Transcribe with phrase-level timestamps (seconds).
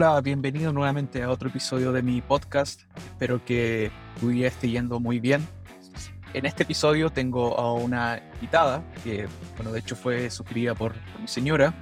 [0.00, 2.82] Hola, bienvenido nuevamente a otro episodio de mi podcast.
[2.96, 3.90] Espero que
[4.20, 5.44] tu día esté yendo muy bien.
[6.34, 9.26] En este episodio tengo a una invitada que,
[9.56, 11.74] bueno, de hecho fue sugerida por, por mi señora,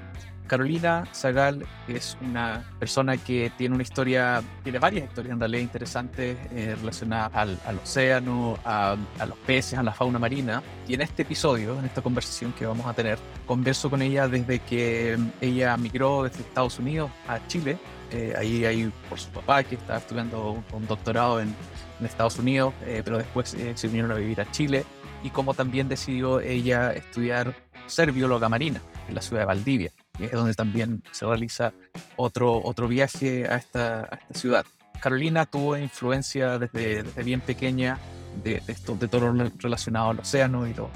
[0.46, 6.38] Carolina Zagal es una persona que tiene una historia, tiene varias historias en realidad interesantes
[6.52, 10.62] eh, relacionadas al, al océano, a, a, los peces, a la fauna marina.
[10.88, 14.60] Y en este episodio, en esta conversación que vamos a tener, converso con ella desde
[14.60, 17.78] que ella migró desde Estados Unidos a Chile.
[18.12, 21.54] Eh, ahí, ahí por su papá, que estaba estudiando un, un doctorado en,
[22.00, 24.84] en, Estados Unidos, eh, pero después eh, se vinieron a vivir a Chile.
[25.22, 27.54] Y como también decidió ella estudiar
[27.86, 31.72] ser bióloga marina en la ciudad de Valdivia es donde también se realiza
[32.16, 34.66] otro, otro viaje a esta, a esta ciudad.
[35.00, 37.98] Carolina tuvo influencia desde, desde bien pequeña
[38.42, 40.90] de, de, esto, de todo lo relacionado al océano y, lo,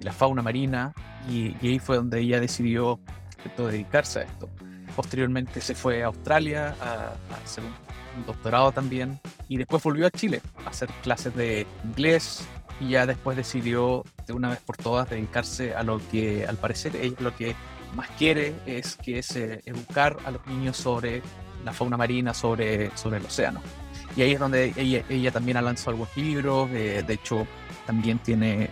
[0.00, 0.92] y la fauna marina,
[1.28, 3.00] y, y, ahí fue donde ella decidió
[3.44, 4.48] esto, dedicarse a esto.
[5.00, 7.72] Posteriormente se fue a Australia a, a hacer un,
[8.26, 12.46] doctorado también, y después volvió a Chile a hacer clases de inglés,
[12.80, 16.96] y ya después decidió de una vez por todas dedicarse a lo que al parecer
[16.96, 17.54] ella lo que
[17.96, 21.22] más quiere es que es eh, educar a los niños sobre
[21.64, 23.62] la fauna marina, sobre, sobre el océano.
[24.16, 27.46] Y ahí es donde ella, ella también ha lanzado algunos libros, eh, de hecho
[27.86, 28.70] también tiene, eh,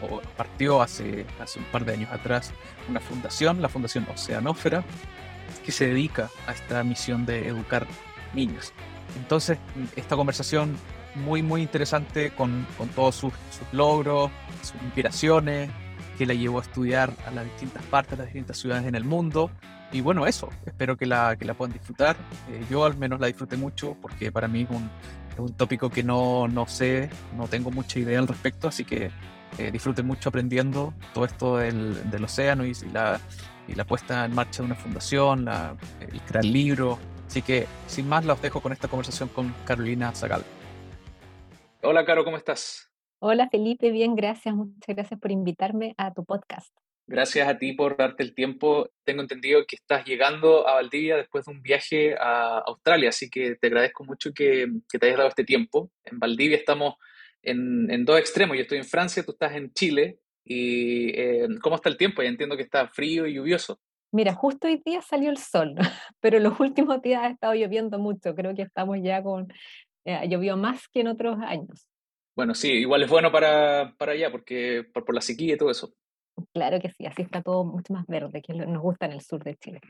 [0.00, 2.50] o, o, partió hace, hace un par de años atrás,
[2.88, 4.84] una fundación, la Fundación Oceanófera,
[5.64, 7.86] que se dedica a esta misión de educar
[8.34, 8.72] niños.
[9.16, 9.58] Entonces,
[9.96, 10.76] esta conversación
[11.14, 14.30] muy, muy interesante con, con todos sus, sus logros,
[14.62, 15.70] sus inspiraciones,
[16.20, 19.04] que la llevó a estudiar a las distintas partes, a las distintas ciudades en el
[19.04, 19.50] mundo.
[19.90, 22.16] Y bueno, eso, espero que la, que la puedan disfrutar.
[22.50, 24.90] Eh, yo al menos la disfruté mucho porque para mí es un,
[25.40, 29.10] un tópico que no, no, sé, no tengo mucha idea al respecto, así que
[29.58, 33.20] eh, disfruten mucho aprendiendo todo esto del, del océano y, y, la,
[33.66, 36.98] y la puesta en marcha de una fundación, la, el crear libros.
[37.26, 40.44] Así que sin más, los dejo con esta conversación con Carolina Zagal.
[41.82, 42.90] Hola, Caro, ¿cómo estás?
[43.20, 44.54] Hola Felipe, bien, gracias.
[44.54, 46.74] Muchas gracias por invitarme a tu podcast.
[47.10, 48.88] Gracias a ti por darte el tiempo.
[49.02, 53.56] Tengo entendido que estás llegando a Valdivia después de un viaje a Australia, así que
[53.56, 55.90] te agradezco mucho que, que te hayas dado este tiempo.
[56.04, 56.94] En Valdivia estamos
[57.42, 58.56] en, en, dos extremos.
[58.56, 60.20] Yo estoy en Francia, tú estás en Chile.
[60.44, 62.22] ¿Y eh, cómo está el tiempo?
[62.22, 63.80] Ya entiendo que está frío y lluvioso.
[64.12, 65.74] Mira, justo hoy día salió el sol,
[66.20, 68.36] pero los últimos días ha estado lloviendo mucho.
[68.36, 69.52] Creo que estamos ya con...
[70.04, 71.88] Eh, llovió más que en otros años.
[72.36, 75.72] Bueno, sí, igual es bueno para, para allá, porque por, por, la sequía y todo
[75.72, 75.92] eso.
[76.52, 79.42] Claro que sí, así está todo mucho más verde, que nos gusta en el sur
[79.42, 79.80] de Chile.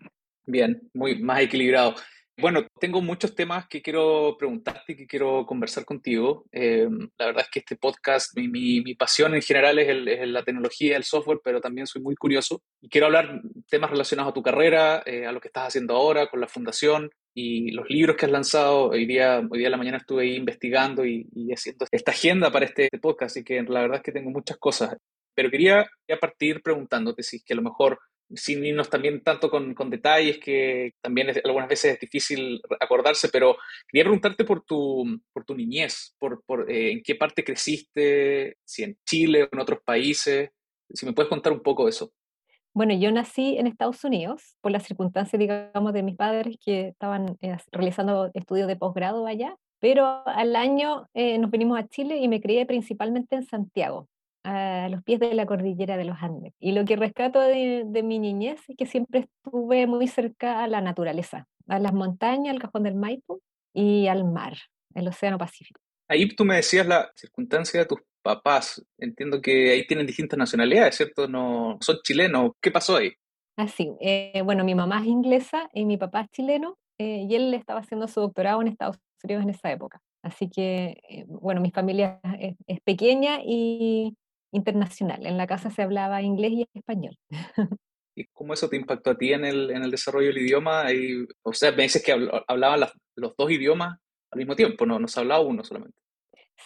[0.46, 1.94] Bien, muy más equilibrado.
[2.40, 6.46] Bueno, tengo muchos temas que quiero preguntarte y que quiero conversar contigo.
[6.52, 10.42] Eh, la verdad es que este podcast, mi, mi, mi pasión en general es, la
[10.42, 14.42] tecnología, el software, pero también soy muy curioso y quiero hablar temas relacionados a tu
[14.42, 18.26] carrera, eh, a lo que estás haciendo ahora con la fundación, y los libros que
[18.26, 22.10] has lanzado, hoy día, hoy día en la mañana estuve ahí investigando y, haciendo esta
[22.10, 24.96] agenda para este, podcast, así que la verdad es que tengo muchas cosas.
[25.40, 27.98] Pero quería ya partir preguntándote si es que a lo mejor,
[28.34, 33.30] sin irnos también tanto con, con detalles, que también es, algunas veces es difícil acordarse,
[33.30, 33.56] pero
[33.88, 38.82] quería preguntarte por tu, por tu niñez, por, por eh, en qué parte creciste, si
[38.82, 40.50] en Chile o en otros países,
[40.90, 42.12] si me puedes contar un poco de eso.
[42.74, 47.38] Bueno, yo nací en Estados Unidos por las circunstancias, digamos, de mis padres que estaban
[47.40, 52.28] eh, realizando estudios de posgrado allá, pero al año eh, nos venimos a Chile y
[52.28, 54.06] me crié principalmente en Santiago,
[54.44, 56.52] a los pies de la cordillera de los Andes.
[56.58, 60.68] Y lo que rescato de, de mi niñez es que siempre estuve muy cerca a
[60.68, 63.40] la naturaleza, a las montañas, al cajón del Maipo
[63.74, 64.56] y al mar,
[64.94, 65.80] el Océano Pacífico.
[66.08, 68.84] Ahí tú me decías la circunstancia de tus papás.
[68.98, 71.28] Entiendo que ahí tienen distintas nacionalidades, ¿cierto?
[71.28, 72.52] No son chilenos.
[72.60, 73.12] ¿Qué pasó ahí?
[73.56, 77.52] Así, eh, bueno, mi mamá es inglesa y mi papá es chileno eh, y él
[77.54, 80.00] estaba haciendo su doctorado en Estados Unidos en esa época.
[80.22, 84.16] Así que, eh, bueno, mi familia es, es, pequeña y
[84.52, 85.26] internacional.
[85.26, 87.16] En la casa se hablaba inglés y español.
[88.16, 90.92] ¿Y cómo eso te impactó a ti en el, en el desarrollo del idioma?
[90.92, 92.12] Y, o sea, me dices que
[92.48, 93.98] hablaban las, los dos idiomas
[94.30, 95.96] al mismo tiempo, no, no se hablaba uno solamente.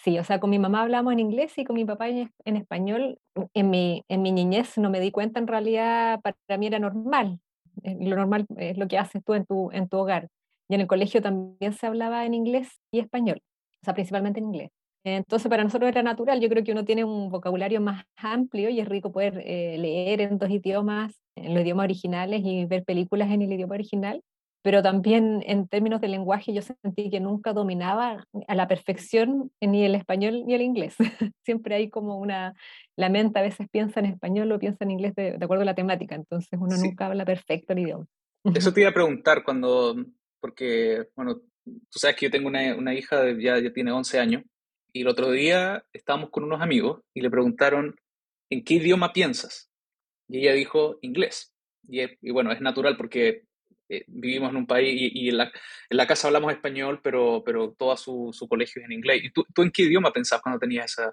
[0.02, 2.56] Sí, o sea, con mi mamá hablamos en inglés y con mi papá en, en
[2.56, 3.18] español.
[3.54, 7.40] En mi, en mi niñez no me di cuenta, en realidad para mí era normal.
[7.82, 10.28] Eh, lo normal es lo que haces tú en tu, en tu hogar.
[10.68, 13.40] Y en el colegio también se hablaba en inglés y español,
[13.82, 14.70] o sea, principalmente en inglés.
[15.04, 16.40] Entonces, para nosotros era natural.
[16.40, 20.22] Yo creo que uno tiene un vocabulario más amplio y es rico poder eh, leer
[20.22, 24.22] en dos idiomas, en los idiomas originales y ver películas en el idioma original
[24.64, 29.84] pero también en términos de lenguaje yo sentí que nunca dominaba a la perfección ni
[29.84, 30.96] el español ni el inglés.
[31.44, 32.54] Siempre hay como una,
[32.96, 35.66] la mente a veces piensa en español o piensa en inglés de, de acuerdo a
[35.66, 36.88] la temática, entonces uno sí.
[36.88, 38.06] nunca habla perfecto el idioma.
[38.54, 39.96] Eso te iba a preguntar, cuando,
[40.40, 44.18] porque, bueno, tú sabes que yo tengo una, una hija, de, ya, ya tiene 11
[44.18, 44.44] años,
[44.94, 47.96] y el otro día estábamos con unos amigos y le preguntaron,
[48.48, 49.68] ¿en qué idioma piensas?
[50.28, 51.52] Y ella dijo, inglés.
[51.88, 53.42] Y, bueno, es natural porque
[53.88, 55.52] eh, vivimos en un país y, y en, la,
[55.90, 59.24] en, la, casa hablamos español, pero, pero todo su, su colegio es en inglés.
[59.24, 61.10] ¿Y tú, tú en qué idioma pensabas cuando tenías esa,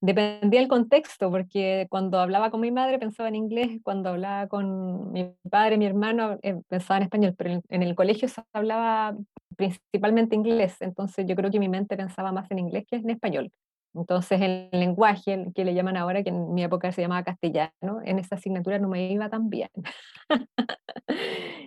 [0.00, 5.10] Dependía del contexto, porque cuando hablaba con mi madre pensaba en inglés, cuando hablaba con
[5.10, 9.16] mi padre, mi hermano, eh, pensaba en español, pero en, el colegio se hablaba
[9.56, 13.50] principalmente inglés, entonces yo creo que mi mente pensaba más en inglés que en español.
[13.92, 18.20] Entonces el lenguaje, que le llaman ahora, que en mi época se llamaba castellano, en
[18.20, 19.70] esa asignatura no me iba tan bien.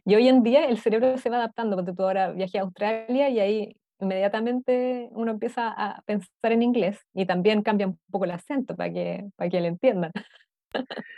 [0.06, 3.28] y hoy en día el cerebro se va adaptando, porque tú ahora viajé a Australia
[3.30, 8.32] y ahí inmediatamente uno empieza a pensar en inglés y también cambia un poco el
[8.32, 10.12] acento para que, para que le entiendan.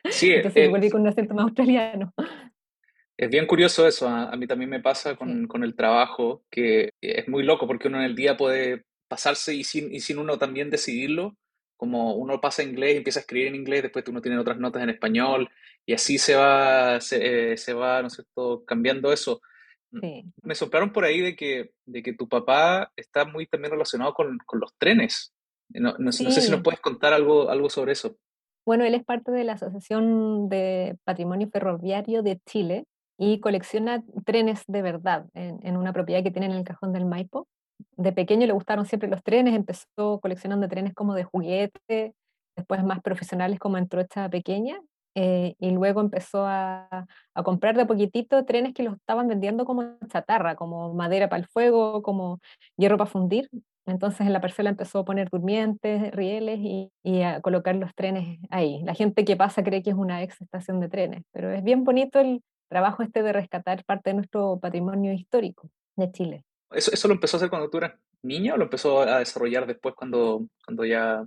[0.10, 2.14] Sí, Entonces es, volví con un acento más australiano.
[3.18, 5.48] Es bien curioso eso, a, a mí también me pasa con, sí.
[5.48, 9.64] con, el trabajo, que es muy loco porque uno en el día puede pasarse y
[9.64, 11.38] sin, y sin uno también decidirlo,
[11.78, 14.90] como uno pasa inglés empieza a escribir en inglés, después uno tiene otras notas en
[14.90, 15.50] español
[15.86, 19.42] y así se va, se, eh, se va, ¿no es cierto?, cambiando eso.
[20.02, 20.26] Sí.
[20.42, 24.38] Me soplaron por ahí de que, de que tu papá está muy también relacionado con,
[24.46, 25.34] con los trenes.
[25.70, 26.24] No, no, sí.
[26.24, 28.16] no, sé si nos puedes contar algo, algo sobre eso.
[28.66, 32.86] Bueno, él es parte de la Asociación de Patrimonio Ferroviario de Chile
[33.18, 37.06] y colecciona trenes de verdad en, en una propiedad que tiene en el cajón del
[37.06, 37.48] Maipo.
[37.98, 42.14] De pequeño le gustaron siempre los trenes, empezó coleccionando trenes como de juguete,
[42.56, 44.80] después más profesionales como en trocha pequeña,
[45.16, 49.98] eh, y luego empezó a, a, comprar de poquitito trenes que los estaban vendiendo como
[50.08, 52.40] chatarra, como madera para el fuego, como
[52.78, 53.50] hierro para fundir.
[53.86, 58.40] Entonces en la parcela empezó a poner durmientes, rieles y, y, a colocar los trenes
[58.50, 58.82] ahí.
[58.84, 61.84] La gente que pasa cree que es una ex estación de trenes, pero es bien
[61.84, 66.46] bonito el trabajo este de rescatar parte de nuestro patrimonio histórico de Chile.
[66.72, 67.94] ¿Eso, eso lo empezó a hacer cuando tú eras
[68.24, 71.26] niña o lo empezó a desarrollar después cuando, cuando ya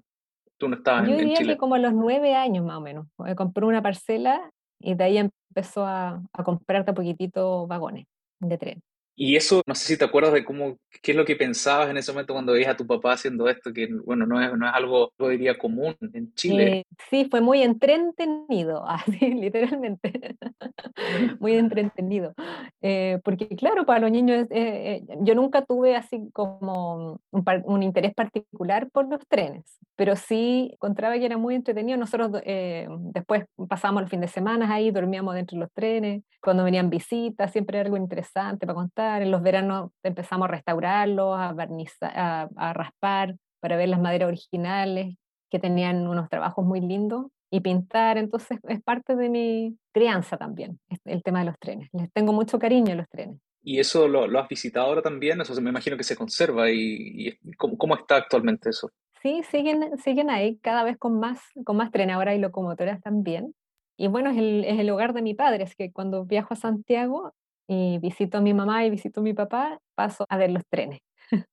[0.58, 1.55] tú no estabas Yo en, en diría Chile?
[1.55, 3.06] que como a los nueve años más o menos.
[3.37, 4.50] Compré una parcela
[4.81, 8.06] y de ahí empezó a, a comprar de poquitito vagones
[8.41, 8.82] de tren.
[9.19, 11.97] Y eso, no sé si te acuerdas de cómo, qué es lo que pensabas en
[11.97, 14.75] ese momento cuando veías a tu papá haciendo esto, que bueno, no es, no es
[14.75, 16.79] algo, yo diría, común en Chile.
[16.79, 20.37] Eh, sí, fue muy entretenido, así, literalmente.
[21.41, 22.35] muy entretenido.
[22.83, 28.13] Eh, porque claro, para los niños, eh, yo nunca tuve así como un, un, interés
[28.13, 31.97] particular por los trenes, pero sí encontraba que era muy entretenido.
[31.97, 32.43] Nosotros
[33.15, 37.51] después pasábamos los fines de semana ahí, dormíamos dentro de los trenes, cuando venían visitas,
[37.51, 42.49] siempre era algo interesante para contar en los veranos empezamos a restaurarlos, a barnizar, a,
[42.56, 45.17] a, raspar para ver las maderas originales,
[45.50, 48.19] que tenían unos trabajos muy lindos, y pintar.
[48.19, 51.88] Entonces es parte de mi crianza también, el tema de los trenes.
[51.93, 53.38] Les tengo mucho cariño a los trenes.
[53.62, 55.41] ¿Y eso lo, lo has visitado ahora también?
[55.41, 56.70] Eso me imagino que se conserva.
[56.70, 58.91] ¿Y, y ¿cómo, ¿cómo, está actualmente eso?
[59.23, 62.14] Sí, siguen, siguen ahí cada vez con más, con más trenes.
[62.14, 63.55] Ahora hay locomotoras también.
[63.97, 66.56] Y bueno, es el, es el hogar de mi padre, es que cuando viajo a
[66.56, 67.32] Santiago
[67.67, 71.01] y visito a mi mamá y visito a mi papá, paso a ver los trenes.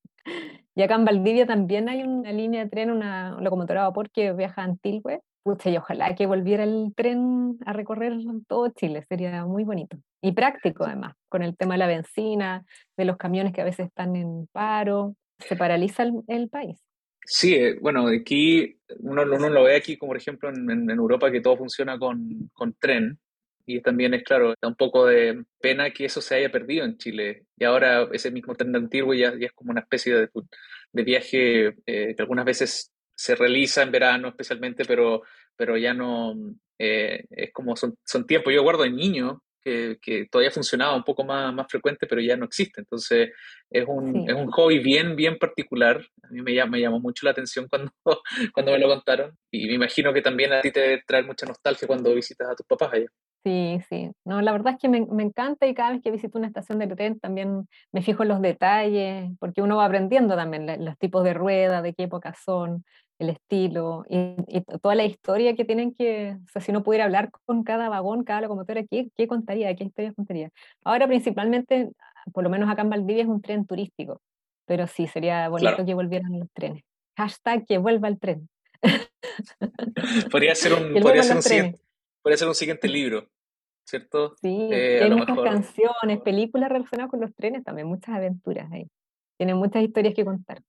[0.76, 4.34] y acá en Valdivia también hay una línea de tren, una locomotora a vapor que
[4.34, 5.22] viaja a Antilhue.
[5.44, 8.14] Pucha, y ojalá que volviera el tren a recorrer
[8.48, 9.98] todo Chile, sería muy bonito.
[10.22, 12.64] Y práctico además, con el tema de la benzina,
[12.96, 16.80] de los camiones que a veces están en paro, se paraliza el, el país.
[17.26, 21.30] Sí, eh, bueno, aquí uno, uno, lo ve aquí, como por ejemplo en, en Europa,
[21.30, 23.20] que todo funciona con, con tren,
[23.66, 26.98] y también es claro, da un poco de pena que eso se haya perdido en
[26.98, 27.46] Chile.
[27.58, 30.30] Y ahora ese mismo tren antiguo ya, ya es como una especie de,
[30.92, 35.24] de viaje eh, que algunas veces se realiza en verano especialmente, pero,
[35.56, 36.36] pero ya no,
[36.78, 38.54] eh, es como son, son tiempos.
[38.54, 42.36] Yo guardo de niño que, que, todavía funcionaba un poco más, más frecuente, pero ya
[42.36, 42.82] no existe.
[42.82, 43.32] Entonces
[43.70, 44.26] es un, sí.
[44.28, 46.06] es un hobby bien, bien particular.
[46.24, 47.92] A mí me, me llamó mucho la atención cuando,
[48.54, 51.88] cuando me lo contaron y me imagino que también a ti te trae mucha nostalgia
[51.88, 53.08] cuando visitas a tus papás allá.
[53.44, 54.10] Sí, sí.
[54.24, 56.80] No, la verdad es que me, me, encanta y cada vez que visito una estación
[56.80, 61.26] de tren también me fijo en los detalles, porque uno va aprendiendo también los tipos
[61.26, 62.86] de rueda, de qué época son,
[63.20, 67.06] el estilo y, y, toda la historia que tienen que, o sea, si uno pudiera
[67.06, 69.76] hablar con cada vagón, cada locomotora, ¿qué, qué contaría?
[69.76, 70.50] ¿Qué historia contaría?
[70.84, 71.90] Ahora principalmente,
[72.34, 74.22] por lo menos acá en Valdivia es un tren turístico,
[74.66, 75.86] pero sí, sería bonito claro.
[75.86, 76.84] que volvieran los trenes.
[77.18, 78.50] Hashtag que vuelva el tren.
[80.32, 81.80] podría ser un, podría ser un, siguiente,
[82.24, 83.30] podría ser un siguiente libro.
[83.86, 84.36] ¿cierto?
[84.42, 85.46] Sí, eh, hay muchas mejor...
[85.46, 88.88] canciones, películas relacionadas con los trenes también, muchas aventuras ahí.
[89.38, 90.62] Tienen muchas historias que contar.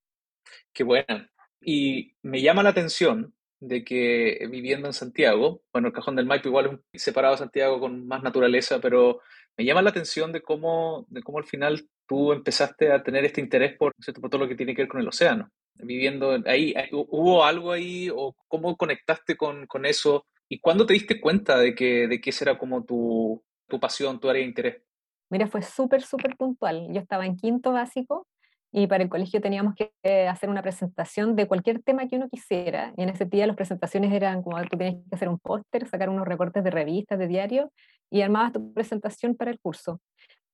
[0.72, 1.30] Qué buena.
[1.60, 6.48] Y me llama la atención de que viviendo en Santiago, bueno, el Cajón del Maipo
[6.48, 9.20] igual es un separado de Santiago con más naturaleza, pero,
[9.56, 13.40] Me llama la atención de cómo, de cómo al final tú empezaste a tener este
[13.40, 15.48] interés por, por todo lo que tiene que ver con el océano.
[15.76, 20.26] Viviendo ahí, ¿hubo algo ahí o cómo conectaste con, con eso?
[20.48, 24.28] ¿Y cuándo te diste cuenta de que, de que esa como tu, tu pasión, tu
[24.28, 24.82] área de interés?
[25.30, 26.88] Mira, fue súper, súper puntual.
[26.92, 28.26] Yo estaba en quinto básico
[28.70, 29.92] y para el colegio teníamos que
[30.28, 32.92] hacer una presentación de cualquier tema que uno quisiera.
[32.96, 36.08] Y en ese día las presentaciones eran como que tenías que hacer un póster, sacar
[36.08, 37.72] unos recortes de revistas, de diario,
[38.10, 40.00] y armabas tu presentación para el curso.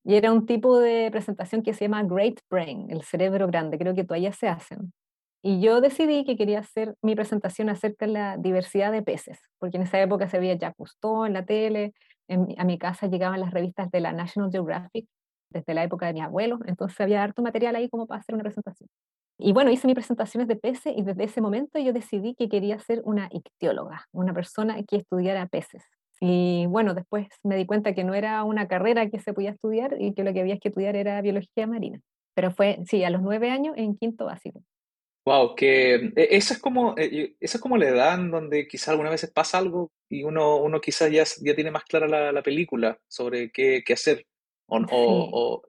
[0.03, 3.93] Y era un tipo de presentación que se llama Great Brain, el cerebro grande, creo
[3.93, 4.93] que todavía se hacen.
[5.43, 9.77] Y yo decidí que quería hacer mi presentación acerca de la diversidad de peces, porque
[9.77, 11.93] en esa época se veía Jacques Cousteau en la tele,
[12.57, 15.05] a mi casa llegaban las revistas de la National Geographic
[15.49, 18.43] desde la época de mi abuelo, entonces había harto material ahí como para hacer una
[18.43, 18.87] presentación.
[19.37, 22.79] Y bueno, hice mis presentaciones de peces y desde ese momento yo decidí que quería
[22.79, 25.83] ser una ictióloga, una persona que estudiara peces.
[26.21, 29.97] Y bueno, después me di cuenta que no era una carrera que se podía estudiar
[29.99, 31.99] y que lo que había que estudiar era biología marina.
[32.35, 34.61] Pero fue, sí, a los nueve años en quinto básico.
[35.25, 38.89] Wow, que eh, esa es como, eh, esa es como la edad en donde quizás
[38.89, 42.41] algunas veces pasa algo y uno, uno quizás ya, ya tiene más clara la, la
[42.41, 44.25] película sobre qué, qué hacer.
[44.73, 45.61] O, o,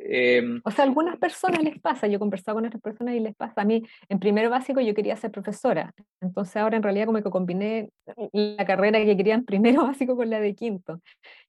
[0.00, 3.20] em, o, sea, a algunas personas les pasa, yo he conversado con otras personas y
[3.20, 3.60] les pasa.
[3.60, 5.92] A mí, en primero básico, yo quería ser profesora.
[6.22, 7.90] Entonces, ahora en realidad, como que combiné
[8.32, 11.02] la carrera que quería en primero básico con la de quinto.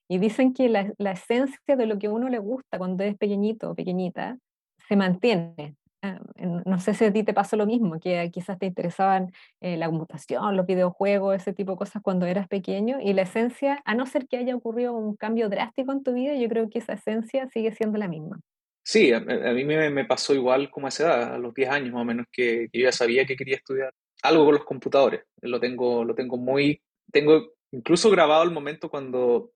[0.10, 3.18] Y dicen que la, la esencia de lo que a uno le gusta cuando es
[3.18, 4.38] pequeñito o pequeñita
[4.90, 5.76] se mantiene.
[6.04, 9.78] Ah, no sé si a ti te pasó lo mismo, que quizás te interesaban eh,
[9.78, 13.96] la computación, los videojuegos, ese tipo de cosas cuando eras pequeño, y la esencia, a
[13.96, 16.94] no ser que haya ocurrido un cambio drástico en tu vida, yo creo que esa
[16.94, 18.40] esencia sigue siendo la misma.
[18.84, 22.04] Sí, a, mí me, pasó igual como a esa edad, a los 10 años más
[22.04, 25.24] o menos, que, yo ya sabía que quería estudiar algo con los computadores.
[25.42, 29.52] Lo tengo, lo tengo muy, tengo incluso grabado el momento cuando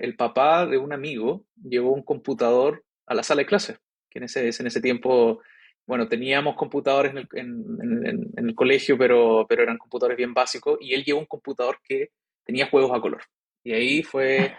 [0.00, 3.78] el papá de un amigo llevó un computador a la sala de clases,
[4.10, 5.40] que en ese, en ese tiempo
[5.88, 10.76] bueno, teníamos computadores en el, en, en, el, colegio, pero, pero eran computadores bien básicos,
[10.82, 12.10] y él llevó un computador que
[12.44, 13.22] tenía juegos a color.
[13.64, 14.54] Y ahí fue,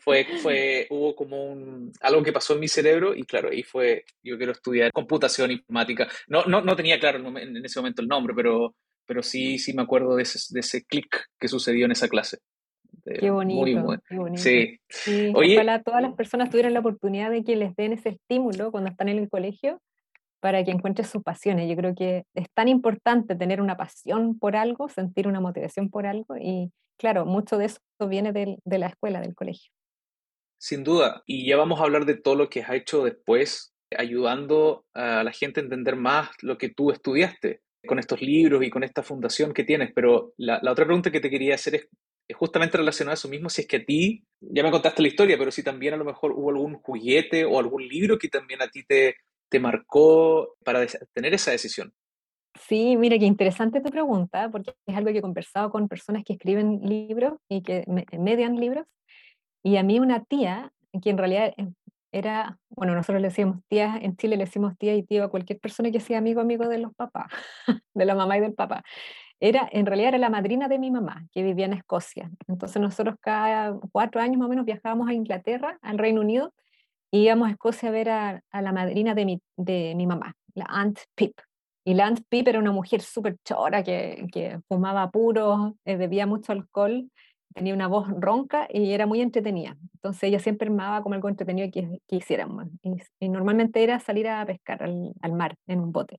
[0.00, 4.04] fue, fue, hubo como un, algo que pasó en mi cerebro, y claro, ahí fue,
[4.24, 6.08] yo quiero estudiar computación informática.
[6.26, 8.74] No, no, no tenía claro en ese momento el nombre, pero,
[9.06, 12.38] pero sí, sí me acuerdo de ese, de ese clic que sucedió en esa clase.
[13.04, 14.42] Qué bonito, qué bonito.
[14.42, 14.80] Sí.
[15.32, 19.08] ojalá todas las personas tuvieran la oportunidad de que les den ese estímulo cuando están
[19.08, 19.80] en el colegio
[20.42, 21.70] para que encuentres sus pasiones.
[21.70, 26.04] Yo creo que es tan importante tener una pasión por algo, sentir una motivación por
[26.04, 29.70] algo y claro, mucho de eso viene de, la escuela, del colegio.
[30.58, 34.84] Sin duda, y ya vamos a hablar de todo lo que has hecho después, ayudando
[34.94, 38.82] a la gente a entender más lo que tú estudiaste con estos libros y con
[38.82, 41.88] esta fundación que tienes, pero la, la otra pregunta que te quería hacer es,
[42.26, 45.08] es justamente relacionada a eso mismo, si es que a ti, ya me contaste la
[45.08, 48.62] historia, pero si también a lo mejor hubo algún juguete o algún libro que también
[48.62, 49.16] a ti te,
[49.52, 51.92] te marcó para tener esa decisión?
[52.66, 56.32] Sí, mira, qué interesante tu pregunta, porque es algo que he conversado con personas que
[56.32, 57.84] escriben libros y que
[58.18, 58.86] median libros.
[59.62, 61.54] Y a mí una tía, que en realidad
[62.12, 65.60] era, bueno, nosotros le decíamos tía, en Chile le decimos tía y tío a cualquier
[65.60, 67.30] persona que sea amigo, amigo de los papás,
[67.94, 68.82] de la mamá y del papá.
[69.38, 72.30] Era, en realidad era la madrina de mi mamá, que vivía en Escocia.
[72.48, 76.54] Entonces nosotros cada cuatro años más o menos viajábamos a Inglaterra, al Reino Unido,
[77.20, 80.98] íbamos a Escocia a ver a, la madrina de mi, de mi mamá, la Aunt
[81.14, 81.38] Pip.
[81.84, 86.26] Y la Aunt Pip era una mujer súper chora que, que, fumaba puros, eh, bebía
[86.26, 87.10] mucho alcohol,
[87.54, 89.76] tenía una voz ronca y era muy entretenida.
[89.94, 92.66] Entonces ella siempre armaba como algo entretenido que, que hiciéramos.
[93.20, 96.18] Y, normalmente era salir a pescar al, al, mar en un bote.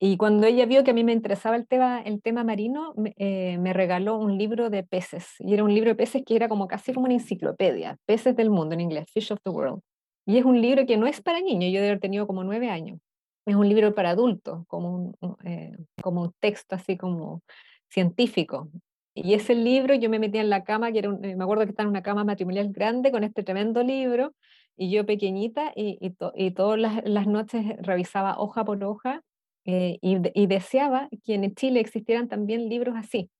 [0.00, 3.14] Y cuando ella vio que a mí me interesaba el tema, el tema marino, me,
[3.16, 5.26] eh, me regaló un libro de peces.
[5.38, 8.50] Y era un libro de peces que era como casi como una enciclopedia, Peces del
[8.50, 9.80] Mundo en inglés, Fish of the World.
[10.26, 12.70] Y es un libro que no es para niños, yo debo haber tenido como nueve
[12.70, 12.98] años.
[13.46, 17.42] Es un libro para adultos, como un, eh, como un texto así como
[17.90, 18.70] científico.
[19.14, 21.70] Y ese libro yo me metía en la cama, que era eh, me acuerdo que
[21.70, 24.34] estaba en una cama matrimonial grande con este tremendo libro,
[24.76, 29.22] y yo pequeñita, y, y, todas las, noches revisaba hoja por hoja,
[29.66, 33.30] eh, y, y, deseaba que en Chile existieran también libros así,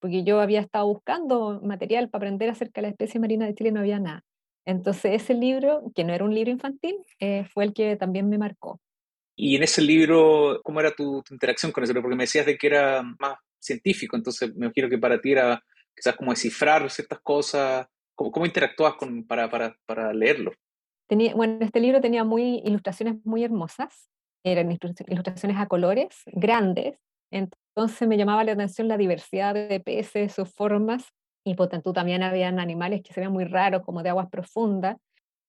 [0.00, 3.70] porque yo había estado buscando material para aprender acerca de la especie marina de Chile
[3.70, 4.24] y no había nada.
[4.66, 8.38] Entonces ese libro, que no era un libro infantil, eh, fue el que también me
[8.38, 8.80] marcó.
[9.36, 12.02] Y en ese libro, ¿cómo era tu, interacción con ese libro?
[12.02, 15.62] Porque me decías de que era más científico, entonces me imagino que para ti era
[15.94, 17.86] quizás como descifrar ciertas cosas.
[18.14, 20.52] ¿Cómo, cómo interactúas con, para, para, para leerlo?
[21.08, 24.08] Tenía, bueno, este libro tenía muy, ilustraciones muy hermosas,
[24.44, 26.98] eran ilustraciones a colores, grandes,
[27.30, 31.12] entonces me llamaba la atención la diversidad de peces, sus formas,
[31.44, 34.96] y por tanto también habían animales que se veían muy raros, como de aguas profundas.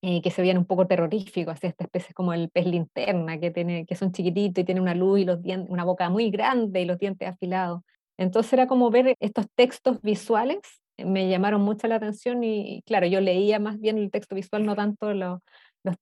[0.02, 3.50] eh, que se veían un poco terroríficos, así esta especie como el pez linterna, que,
[3.50, 6.82] tiene, que son chiquititos y tiene una luz y los dientes, una boca muy grande
[6.82, 7.82] y los dientes afilados.
[8.18, 10.60] Entonces era como ver estos textos visuales,
[10.98, 14.64] eh, me llamaron mucho la atención y, claro, yo leía más bien el texto visual,
[14.66, 15.42] no tanto los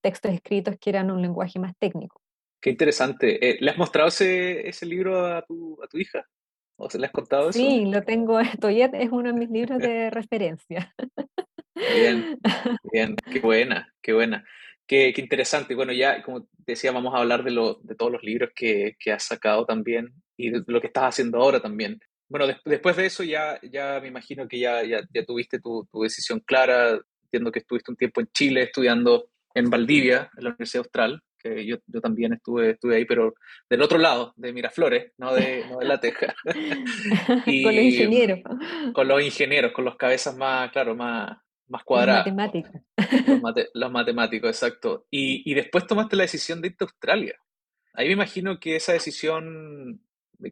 [0.01, 2.19] textos escritos que eran un lenguaje más técnico.
[2.59, 3.51] Qué interesante.
[3.51, 6.25] Eh, ¿Le has mostrado ese, ese libro a tu, a tu hija?
[6.75, 7.59] ¿O se le has contado eso?
[7.59, 8.39] Sí, lo tengo.
[8.61, 10.93] Toyet es uno de mis libros de referencia.
[11.75, 12.39] Bien,
[12.91, 14.45] bien, qué buena, qué buena.
[14.85, 15.75] Qué, qué, interesante.
[15.75, 19.11] Bueno, ya como decía, vamos a hablar de, lo, de todos los libros que, que,
[19.11, 21.99] has sacado también y de lo que estás haciendo ahora también.
[22.27, 26.01] Bueno, después de eso ya, ya me imagino que ya, ya, ya tuviste tu, tu,
[26.01, 26.99] decisión clara.
[27.23, 31.65] Entiendo que estuviste un tiempo en Chile estudiando en Valdivia, en la Universidad Austral que
[31.65, 33.33] yo, yo también estuve, estuve ahí, pero
[33.69, 36.33] del otro lado, de Miraflores, no de, no de La Teja.
[37.45, 38.39] y, con los ingenieros.
[38.93, 42.25] Con los ingenieros, con los cabezas más, claro, más, más cuadradas.
[42.25, 42.81] Los matemáticos.
[43.73, 45.05] Los, matemáticos, exacto.
[45.11, 47.35] Y, y, después tomaste la decisión de irte a Australia.
[47.93, 50.01] Ahí me imagino que esa decisión,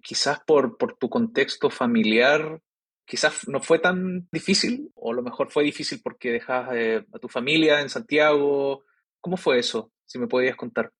[0.03, 2.61] quizás por, por tu contexto familiar,
[3.05, 7.19] quizás no fue tan difícil, o a lo mejor fue difícil porque dejas eh, a
[7.19, 8.83] tu familia en Santiago.
[9.19, 9.91] ¿Cómo fue eso?
[10.11, 10.91] Si me podías contar.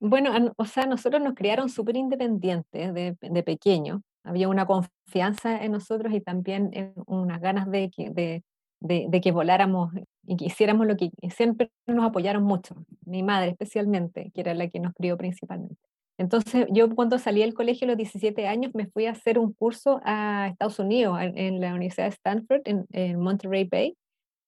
[0.00, 4.00] Bueno, o sea, nosotros nos criaron súper independientes de, de pequeños.
[4.24, 8.42] Había una confianza en nosotros y también unas ganas de que, de,
[8.80, 9.92] de, que voláramos
[10.24, 12.74] y que hiciéramos lo que siempre nos apoyaron mucho.
[13.04, 15.76] Mi madre especialmente, que era la que nos crió principalmente.
[16.18, 19.52] Entonces, yo cuando salí del colegio a los 17 años me fui a hacer un
[19.52, 23.96] curso a Estados Unidos, en, la Universidad de Stanford, en, en Monterey Bay.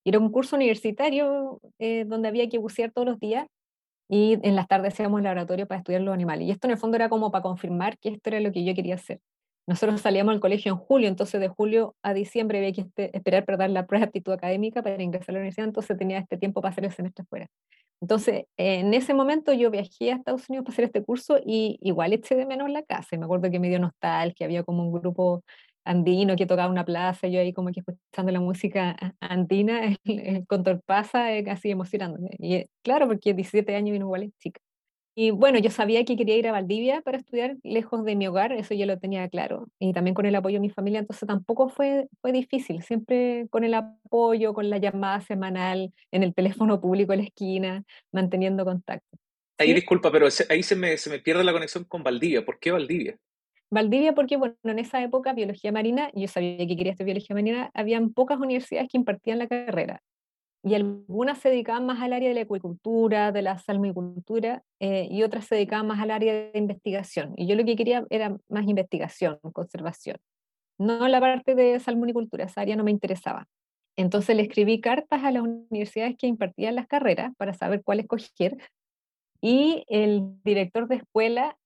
[0.05, 3.47] era un curso universitario eh, donde había que bucear todos los días
[4.09, 6.47] y en las tardes hacíamos laboratorio para estudiar los animales.
[6.47, 8.75] Y esto en el fondo era como para confirmar que esto era lo que yo
[8.75, 9.21] quería hacer.
[9.67, 13.59] Nosotros salíamos al colegio en julio, entonces de julio a diciembre había que esperar para
[13.59, 16.61] dar la prueba de aptitud académica para ingresar a la universidad, entonces tenía este tiempo
[16.61, 17.49] para hacer el semestre fuera.
[18.01, 22.13] Entonces, en ese momento yo viajé a Estados Unidos para hacer este curso y igual
[22.13, 23.15] eché de menos la casa.
[23.15, 25.43] Y me acuerdo que me dio nostalgia, había como un grupo
[25.85, 30.81] andino que tocaba una plaza, yo ahí como que escuchando la música andina, el, el
[30.85, 32.31] pasa eh, casi emocionándome.
[32.39, 34.61] Y eh, claro, porque 17 años y no igual es chica.
[35.17, 38.53] Y bueno, yo sabía que quería ir a Valdivia para estudiar lejos de mi hogar,
[38.53, 41.69] eso yo lo tenía claro, y también con el apoyo de mi familia, entonces tampoco
[41.69, 47.13] fue, fue difícil, siempre con el apoyo, con la llamada semanal, en el teléfono público
[47.13, 49.17] en la esquina, manteniendo contacto.
[49.57, 52.45] Ahí disculpa, pero ahí se me, se me pierde la conexión con Valdivia.
[52.45, 53.17] ¿Por qué Valdivia?
[53.75, 57.71] Valdivia porque, bueno, en esa época, biología marina, yo sabía que quería estudiar biología marina,
[57.75, 60.01] habían pocas universidades que impartían la carrera.
[60.63, 65.25] Y algunas se dedicaban más al área de la acuicultura, de la salmicultura, eh, y
[65.25, 67.35] otras se dedicaban más al área de investigación.
[67.37, 70.19] Y yo lo que quería era más investigación, conservación.
[70.79, 73.49] No la parte de salmonicultura, esa área no me interesaba.
[73.97, 78.57] Entonces le escribí cartas a las universidades que impartían las carreras para saber cuál escoger.
[79.41, 81.57] Y el director de escuela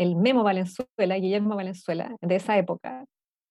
[0.00, 3.04] el Memo Valenzuela, Guillermo Valenzuela, de esa época,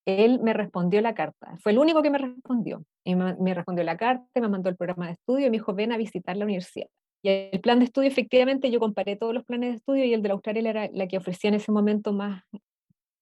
[0.04, 1.56] él me respondió la carta.
[1.62, 2.82] Fue el único que me respondió.
[3.04, 5.92] Y me, respondió la carta, me mandó el programa de estudio y me dijo, ven
[5.92, 6.88] a visitar la universidad.
[7.22, 10.22] Y el plan de estudio, efectivamente, yo comparé todos los planes de estudio y el
[10.22, 12.42] de la Australia era la que ofrecía en ese momento más,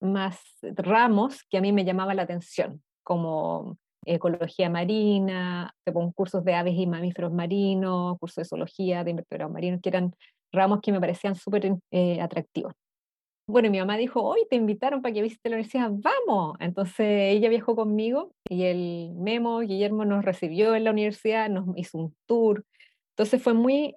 [0.01, 5.75] más ramos que a mí me llamaba la atención, como ecología marina,
[6.15, 10.15] cursos de aves y mamíferos marinos, cursos de zoología, de invertebrados marinos, que eran
[10.51, 12.73] ramos que me parecían súper eh, atractivos
[13.49, 16.55] bueno, mi mamá dijo, hoy te invitaron para que visites la universidad, vamos.
[16.59, 21.97] Entonces ella viajó conmigo y el Memo, Guillermo, nos recibió en la universidad, nos hizo
[21.97, 22.63] un tour.
[23.13, 23.95] Entonces fue muy,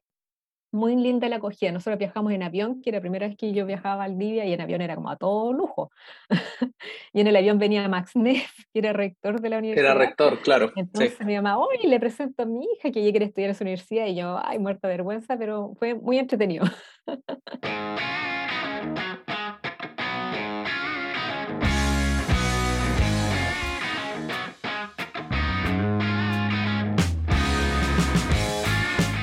[0.72, 1.70] muy linda la acogida.
[1.70, 4.54] Nosotros viajamos en avión, que era la primera vez que yo viajaba a Valdivia y
[4.54, 5.90] en avión era como a todo lujo.
[7.12, 9.90] y en el avión venía Max Neff, que era rector de la universidad.
[9.90, 10.72] Era rector, claro.
[10.76, 13.64] Entonces mi mamá, hoy le presento a mi hija que ella quiere estudiar en esa
[13.64, 16.64] universidad y yo, ay, muerta de vergüenza, pero fue muy entretenido.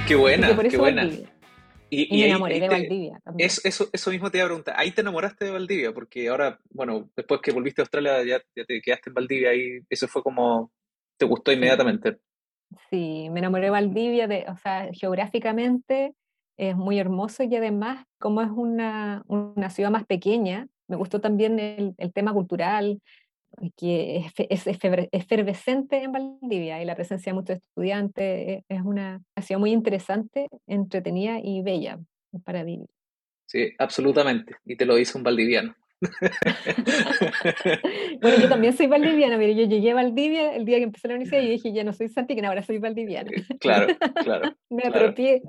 [0.10, 1.08] Qué buena, qué buena.
[1.92, 3.20] Y, me enamoré de Valdivia.
[3.24, 3.48] También.
[3.64, 4.74] eso, eso mismo te iba a preguntar.
[4.76, 8.82] Ahí te enamoraste de Valdivia, porque ahora, bueno, después que volviste a Australia ya, te
[8.82, 10.72] quedaste en Valdivia y eso fue como,
[11.16, 12.18] te gustó inmediatamente.
[12.90, 16.16] Sí, me enamoré de Valdivia, de, o sea, geográficamente
[16.58, 21.60] es muy hermoso y además, como es una, una ciudad más pequeña, me gustó también
[21.60, 23.00] el, el tema cultural,
[23.76, 24.68] que es,
[25.12, 30.48] efervescente en Valdivia y la presencia de muchos estudiantes e, es una ciudad muy interesante,
[30.68, 32.00] entretenida y bella
[32.46, 32.88] para vivir.
[33.46, 34.56] Sí, absolutamente.
[34.66, 35.76] Y te lo dice un valdiviano.
[38.22, 41.16] bueno, yo también soy valdiviana, pero yo llegué a Valdivia el día que empecé la
[41.16, 43.30] universidad y dije, ya no soy santiquina, ahora soy valdiviana.
[43.32, 43.88] Eh, claro,
[44.24, 44.56] claro.
[44.70, 45.42] Me apropié.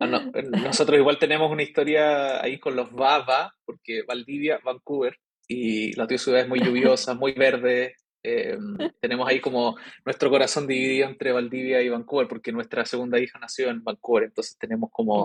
[0.00, 5.16] Ah, eh, nosotros igual tenemos una historia ahí con los Baba, porque Valdivia, Vancouver,
[5.48, 7.96] y la ciudad es muy lluviosa, muy verde.
[8.22, 13.38] Em, tenemos ahí como nuestro corazón dividido entre Valdivia y Vancouver, porque nuestra segunda hija
[13.38, 15.24] nació en Vancouver, entonces tenemos como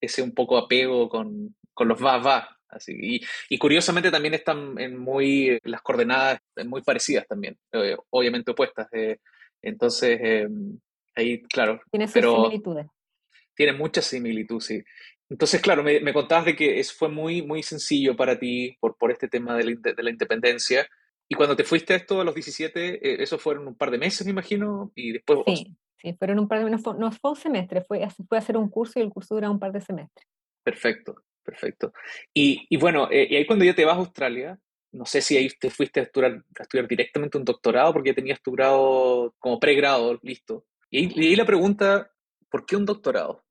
[0.00, 2.50] ese un poco apego con, con los Baba.
[2.68, 8.88] Así, y, curiosamente también están en muy, las coordenadas muy parecidas también, eh, obviamente opuestas.
[8.92, 9.18] Eh,
[9.62, 10.78] entonces, em,
[11.14, 11.80] ahí, claro.
[11.90, 12.86] Tiene sus similitudes.
[13.54, 14.82] Tiene mucha similitud, sí.
[15.28, 18.96] Entonces, claro, me, me, contabas de que eso fue muy, muy sencillo para ti por,
[18.96, 20.86] por este tema de la, de la independencia.
[21.28, 23.98] Y cuando te fuiste a esto a los 17, eh, eso fueron un par de
[23.98, 25.40] meses, me imagino, y después...
[25.46, 28.56] Sí, sí, fueron un par de meses, no, fue un semestre, fue, fue a hacer
[28.56, 30.28] un curso y el curso dura un par de semestres.
[30.62, 31.92] Perfecto, perfecto.
[32.32, 34.58] Y, y bueno, eh, y ahí cuando ya te vas a Australia,
[34.92, 38.14] no sé si ahí te fuiste a estudiar, a estudiar directamente un doctorado porque ya
[38.14, 40.66] tenías tu grado como pregrado listo.
[40.88, 42.12] Y y ahí la pregunta,
[42.48, 43.45] ¿por qué un doctorado?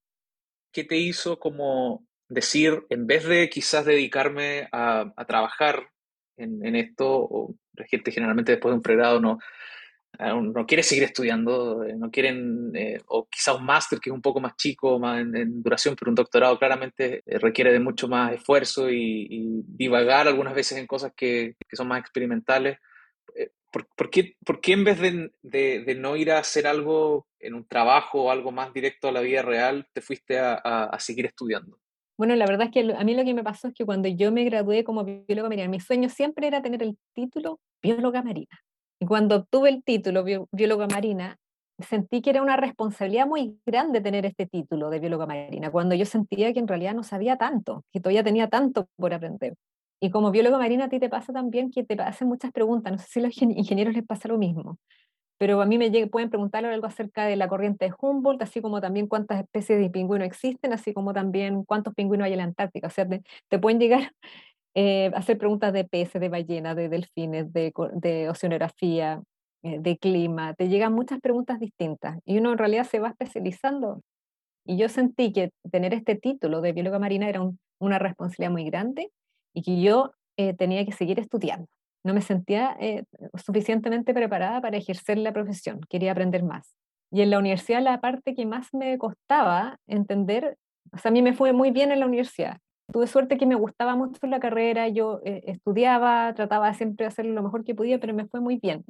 [0.75, 5.87] ¿Qué te hizo como decir, en vez de quizás dedicarme a, trabajar
[6.35, 9.39] en, esto, o la gente generalmente después de un pregrado no,
[10.19, 14.21] no quiere seguir estudiando, eh, no quieren, eh, o quizás un máster que es un
[14.21, 18.33] poco más chico, más en, duración, pero un doctorado claramente eh, requiere de mucho más
[18.33, 22.79] esfuerzo y, divagar algunas veces en cosas que son más experimentales.
[23.95, 28.23] ¿Por, qué, por, qué, en vez de, no ir a hacer algo en un trabajo
[28.23, 31.77] o algo más directo a la vida real, te fuiste a, a, seguir estudiando?
[32.17, 34.31] Bueno, la verdad es que a mí lo que me pasó es que cuando yo
[34.31, 38.61] me gradué como bióloga marina, mi sueño siempre era tener el título bióloga marina.
[39.01, 41.37] Y cuando obtuve el título bióloga marina,
[41.79, 46.05] sentí que era una responsabilidad muy grande tener este título de bióloga marina, cuando yo
[46.05, 49.55] sentía que en realidad no sabía tanto, que todavía tenía tanto por aprender.
[50.05, 52.99] Y como biólogo marino a ti te pasa también que te hacen muchas preguntas, no
[52.99, 54.77] sé si a los ingenieros les pasa lo mismo,
[55.39, 58.81] pero a mí me pueden preguntar algo acerca de la corriente de Humboldt, así como
[58.81, 62.85] también cuántas especies de pingüinos existen, así como también cuántos pingüinos hay en la Antártica.
[62.85, 64.11] O sea, te, pueden llegar
[64.75, 69.23] eh, hacer preguntas de peces, de ballenas, de delfines, de, de oceanografía,
[69.63, 70.53] eh, de clima.
[70.53, 74.03] Te llegan muchas preguntas distintas y uno en realidad se va especializando.
[74.65, 77.41] Y yo sentí que tener este título de bióloga marina era
[77.79, 79.09] una responsabilidad muy grande
[79.55, 81.67] y que yo eh, tenía que seguir estudiando.
[82.03, 83.05] No me sentía eh,
[83.43, 86.75] suficientemente preparada para ejercer la profesión, quería aprender más.
[87.11, 90.57] Y en la universidad la parte que más me costaba entender,
[90.91, 92.59] o sea, a mí me fue muy bien en la universidad.
[92.91, 97.25] Tuve suerte que me gustaba mucho la carrera, yo eh, estudiaba, trataba siempre de hacer
[97.25, 98.83] lo mejor que podía, pero me fue muy bien.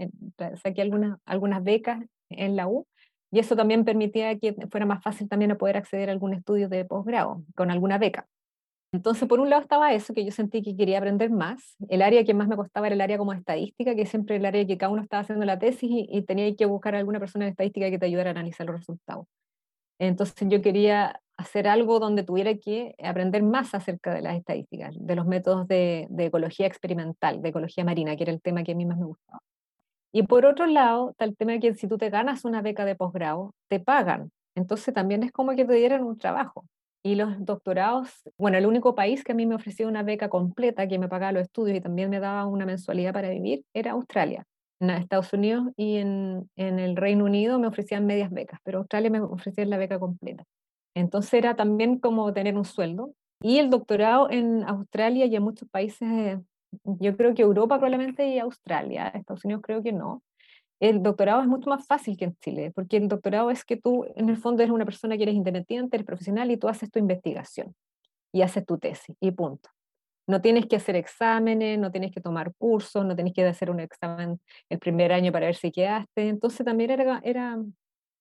[0.62, 2.86] Saqué algunas, algunas becas en la U
[3.32, 6.86] y eso también permitía que fuera más fácil también poder acceder a algún estudio de
[6.86, 8.28] posgrado con alguna beca.
[8.92, 11.76] Entonces, por un lado estaba eso, que yo sentí que quería aprender más.
[11.90, 14.66] El área que más me costaba era el área como estadística, que siempre el área
[14.66, 17.52] que cada uno estaba haciendo la tesis y, tenía que buscar a alguna persona de
[17.52, 19.28] estadística que te ayudara a analizar los resultados.
[20.00, 25.16] Entonces, yo quería hacer algo donde tuviera que aprender más acerca de las estadísticas, de
[25.16, 28.76] los métodos de, de ecología experimental, de ecología marina, que era el tema que a
[28.76, 29.40] mí más me gustaba.
[30.14, 32.86] Y por otro lado, está el tema de que si tú te ganas una beca
[32.86, 34.32] de posgrado, te pagan.
[34.56, 36.66] Entonces también es como que te dieran un trabajo.
[37.06, 40.88] Y los doctorados, bueno, el único país que a mí me ofrecía una beca completa,
[40.88, 44.48] que me pagaba los estudios y también me daba una mensualidad para vivir, era Australia.
[44.80, 49.12] En Estados Unidos y en, en el Reino Unido me ofrecían medias becas, pero Australia
[49.12, 50.46] me ofrecía la beca completa.
[50.96, 53.14] Entonces era también como tener un sueldo.
[53.40, 56.40] Y el doctorado en Australia y en muchos países,
[56.86, 60.24] yo creo que Europa probablemente y Australia, Estados Unidos creo que no,
[60.80, 64.06] el doctorado es mucho más fácil que en Chile, porque el doctorado es que tú
[64.16, 67.00] en el fondo eres una persona que eres independiente, eres profesional y tú haces tu
[67.00, 67.76] investigación
[68.32, 69.70] y haces tu tesis y punto.
[70.28, 73.80] No tienes que hacer exámenes, no tienes que tomar cursos, no tienes que hacer un
[73.80, 76.30] examen el primer año para ver si quedaste.
[76.30, 77.58] Entonces también era, era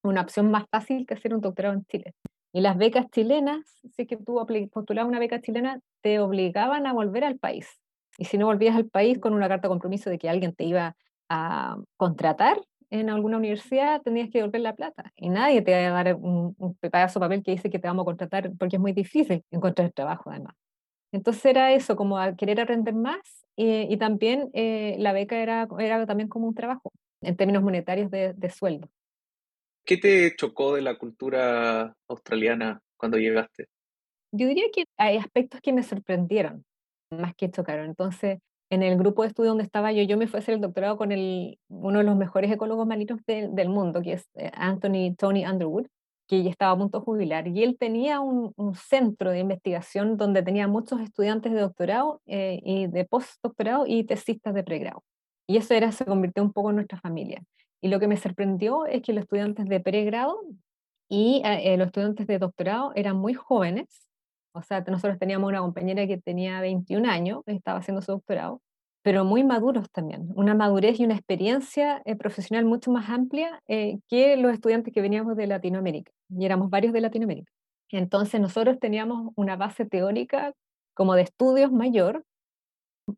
[0.03, 2.14] una opción más fácil que hacer un doctorado en Chile.
[2.53, 3.64] Y las becas chilenas,
[3.97, 7.67] si que tú postulabas una beca chilena, te obligaban a volver al país.
[8.17, 10.64] Y si no volvías al país con una carta de compromiso de que alguien te
[10.64, 10.95] iba
[11.35, 15.12] a contratar en alguna universidad, tenías que devolver la plata.
[15.16, 17.88] Y nadie te va a dar un, un pedazo de papel que dice que te
[17.88, 20.55] vamos a contratar, porque es muy difícil encontrar trabajo además.
[21.12, 23.20] Entonces era eso, como a querer aprender más
[23.57, 28.33] y, también eh, la beca era, era también como un trabajo en términos monetarios de,
[28.35, 28.88] de sueldo.
[29.85, 33.66] ¿Qué te chocó de la cultura australiana cuando llegaste?
[34.33, 36.64] Yo diría que hay aspectos que me sorprendieron
[37.11, 37.87] más que chocaron.
[37.87, 40.61] Entonces, en el grupo de estudio donde estaba yo, yo me fui a hacer el
[40.61, 45.14] doctorado con el, uno de los mejores ecólogos marinos del mundo, que es eh, Anthony
[45.16, 45.87] Tony Underwood.
[46.27, 50.42] que ya estaba a punto de jubilar, y él tenía un, centro de investigación donde
[50.42, 55.03] tenía muchos estudiantes de doctorado eh, y de postdoctorado y tesistas de pregrado.
[55.46, 57.42] Y eso era, se convirtió un poco en nuestra familia.
[57.83, 60.40] Y lo que me sorprendió es que los estudiantes de pregrado
[61.09, 64.04] y eh, los estudiantes de doctorado eran muy jóvenes.
[64.55, 68.62] O sea, nosotros teníamos una compañera que tenía 21 años, estaba haciendo su doctorado,
[69.03, 73.99] pero muy maduros también, una madurez y una experiencia eh, profesional mucho más amplia eh,
[74.09, 77.53] que los estudiantes que veníamos de Latinoamérica, y éramos varios de Latinoamérica.
[77.90, 80.55] Entonces nosotros teníamos una base teórica
[80.95, 82.25] como de estudios mayor,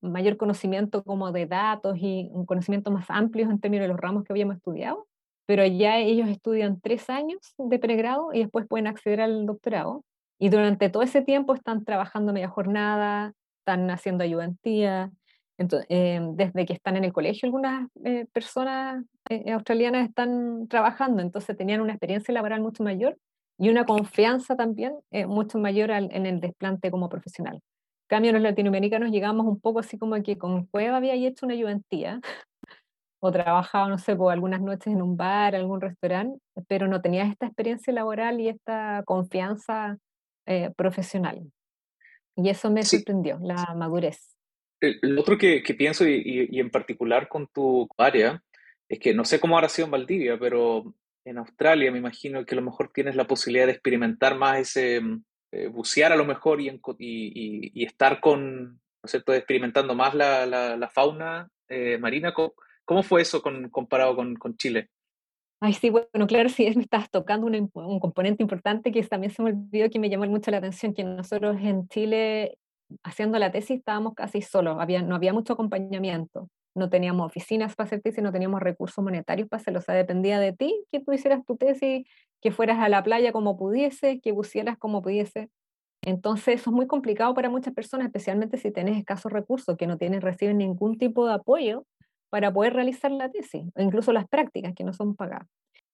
[0.01, 4.25] mayor conocimiento como de datos y un conocimiento más amplio en términos de los ramos
[4.25, 5.07] que habíamos estudiado,
[5.46, 10.03] pero ya ellos estudian tres años de pregrado y después pueden acceder al doctorado.
[10.38, 15.11] Y durante todo ese tiempo están trabajando media jornada, están haciendo ayudantía,
[15.59, 21.22] entonces, eh, desde que están en el colegio, algunas eh, personas eh, australianas están trabajando,
[21.22, 23.16] entonces tenían una experiencia laboral mucho mayor
[23.59, 24.92] y una confianza también
[25.29, 27.55] mucho mayor en el desplante como profesional.
[27.55, 31.55] En cambio, los latinoamericanos llegamos un poco así como que con Cueva había hecho una
[31.55, 32.20] ayudantía
[33.20, 37.31] o trabajaba, no sé, por algunas noches en un bar, algún restaurante, pero no tenías
[37.31, 39.96] esta experiencia laboral y esta confianza
[40.76, 41.50] profesional.
[42.37, 44.37] Y eso me sorprendió, la madurez.
[44.80, 48.42] El, otro que, pienso, y, en particular con tu área,
[48.88, 52.54] es que no sé cómo habrá sido en Valdivia, pero en Australia me imagino que
[52.54, 56.24] a lo mejor tienes la posibilidad de experimentar más ese, mm, eh, bucear a lo
[56.24, 62.35] mejor y, y, estar con, ¿no cierto?, experimentando más la, la, fauna eh, marina.
[62.35, 64.90] ¿Cómo, fue eso con, comparado con, con Chile?
[65.61, 69.42] Ay, sí, bueno, claro, sí, me estás tocando un, un, componente importante que también se
[69.42, 72.59] me olvidó que me llamó mucho la atención, que nosotros en Chile
[73.03, 77.87] haciendo la tesis estábamos casi solos, había, no había mucho acompañamiento, no teníamos oficinas para
[77.87, 81.12] hacer tesis, no teníamos recursos monetarios para hacerlo, o sea, dependía de ti que tú
[81.12, 82.07] hicieras tu tesis,
[82.40, 85.49] que fueras a la playa como pudiese, que bucearas como pudiese.
[86.03, 89.97] Entonces eso es muy complicado para muchas personas, especialmente si tienes escasos recursos, que no
[89.99, 91.85] tienen, reciben ningún tipo de apoyo
[92.31, 95.49] para poder realizar la tesis, incluso las prácticas que no son pagadas.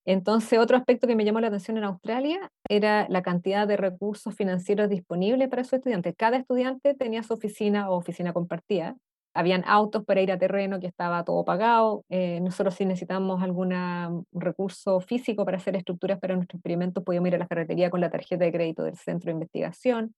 [0.04, 4.34] Entonces, otro aspecto que me llamó la atención en Australia era la cantidad de recursos
[4.34, 6.14] financieros disponibles para sus estudiantes.
[6.16, 8.96] Cada estudiante tenía su oficina o oficina compartida.
[9.34, 12.04] Habían autos para ir a terreno que estaba todo pagado.
[12.10, 13.72] Eh, nosotros si necesitamos algún
[14.32, 18.10] recurso físico para hacer estructuras para nuestro experimento, podíamos ir a la ferretería con la
[18.10, 20.14] tarjeta de crédito del centro de investigación.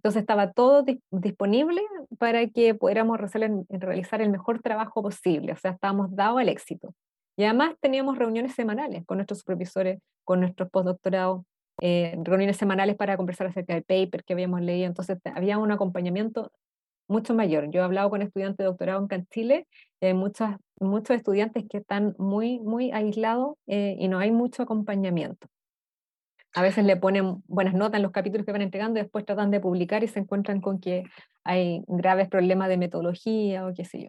[0.00, 1.82] Entonces estaba todo disponible
[2.18, 3.20] para que pudiéramos
[3.68, 5.52] realizar el mejor trabajo posible.
[5.52, 6.94] O sea, estábamos dados al éxito.
[7.36, 11.42] Y además teníamos reuniones semanales con nuestros supervisores, con nuestros postdoctorados,
[11.82, 14.86] eh, reuniones semanales para conversar acerca del paper que habíamos leído.
[14.86, 16.50] Entonces había un acompañamiento
[17.06, 17.70] mucho mayor.
[17.70, 19.66] Yo he hablado con estudiantes de doctorado en Chile,
[20.14, 20.48] muchos,
[20.80, 25.46] muchos estudiantes que están muy, muy aislados eh, y no hay mucho acompañamiento.
[26.54, 29.50] A veces le ponen buenas notas en los capítulos que van entregando y después tratan
[29.50, 31.04] de publicar y se encuentran con que
[31.44, 34.08] hay graves problemas de metodología o qué sé yo.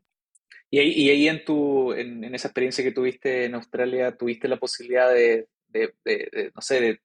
[0.69, 4.57] Y ahí, y ahí en, tu, en, esa experiencia que tuviste en Australia, ¿tuviste la
[4.57, 5.93] posibilidad de, de,
[6.55, 6.99] no sé,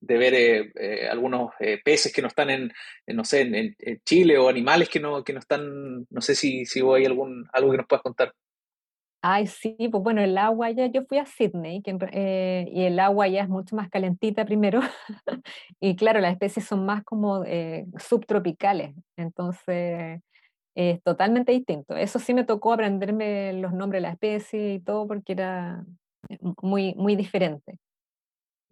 [0.00, 2.72] de, ver eh, eh, algunos eh, peces que no están en,
[3.06, 6.80] no sé, en, Chile o animales que no, que no están, no sé si, si
[6.80, 8.34] hay algún, algo que nos puedas contar?
[9.22, 13.42] Ay, sí, pues bueno, el agua ya, yo fui a Sydney y el agua ya
[13.42, 14.80] es mucho más calentita primero,
[15.80, 17.44] y claro, las especies son más como
[17.98, 20.20] subtropicales, entonces
[20.74, 21.96] es totalmente distinto.
[21.96, 25.84] Eso sí me tocó aprenderme los nombres de la especie y todo porque era
[26.28, 27.78] eh, muy, muy diferente.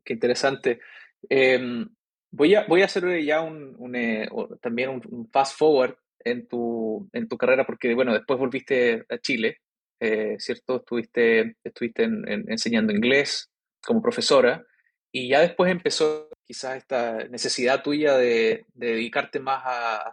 [0.04, 0.80] Qué interesante.
[1.28, 1.88] Em,
[2.30, 4.28] voy, a, voy a hacer ya un, eh,
[4.62, 9.58] también un, fast forward en tu, en tu carrera porque, bueno, después volviste a Chile,
[10.00, 10.76] eh, ¿cierto?
[10.76, 13.50] Estuviste, estuviste enseñando inglés
[13.82, 14.64] como profesora
[15.12, 20.12] y ya después empezó quizás esta necesidad tuya de, dedicarte más a,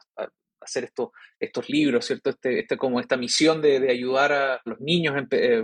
[0.59, 2.29] hacer estos, estos libros, ¿cierto?
[2.29, 5.63] Este, este, como esta misión de, de ayudar a los niños eh,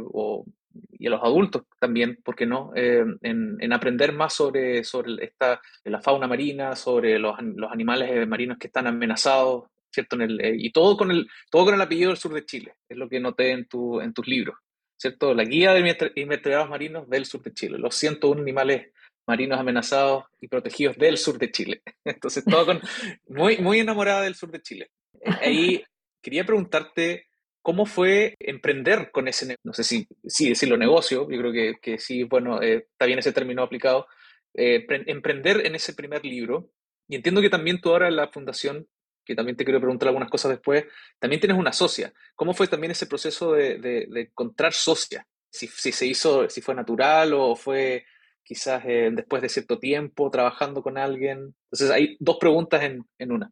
[0.92, 2.72] y a los adultos también, ¿por qué no?
[2.76, 8.10] Eh, en, en, aprender más sobre, sobre esta, la fauna marina, sobre los, los animales
[8.12, 10.16] eh, marinos que están amenazados, ¿cierto?
[10.16, 12.98] En el, y todo con, el, todo con el apellido del sur de Chile, es
[12.98, 14.58] lo que noté en, tu, en tus libros,
[14.98, 15.34] ¿cierto?
[15.34, 18.92] La guía de invertebrados marinos del sur de Chile, los 101 animales
[19.26, 21.82] marinos amenazados y protegidos del sur de Chile.
[22.06, 22.82] Entonces, todo con,
[23.28, 24.90] muy, muy enamorada del sur de Chile.
[25.22, 25.84] Eh, ahí
[26.22, 27.28] quería preguntarte
[27.62, 31.98] cómo fue emprender con ese, no sé si, si decirlo negocio, yo creo que, que
[31.98, 34.08] sí, bueno, eh, está bien ese término aplicado,
[34.54, 36.70] eh, emprender en ese primer libro.
[37.08, 38.88] Y entiendo que también tú ahora la fundación,
[39.26, 40.86] que también te quiero preguntar algunas cosas después,
[41.20, 42.14] también tienes una socia.
[42.36, 45.28] ¿Cómo fue también ese proceso de, de, de encontrar socia?
[45.50, 48.06] Si, si, se hizo, si fue natural o fue
[48.44, 51.56] quizás eh, después de cierto tiempo trabajando con alguien.
[51.66, 53.52] Entonces hay dos preguntas en, en una.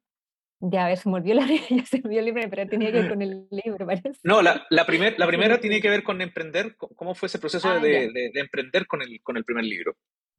[0.63, 3.10] Ya, a ver, se me olvidó la, ya se me libro, pero tenía que ver
[3.10, 4.12] con el libro, parece.
[4.23, 6.75] No, la, la, primer, la primera tiene que ver con emprender.
[6.75, 9.97] ¿Cómo fue ese proceso ah, de, de, de, emprender con el, con el primer libro?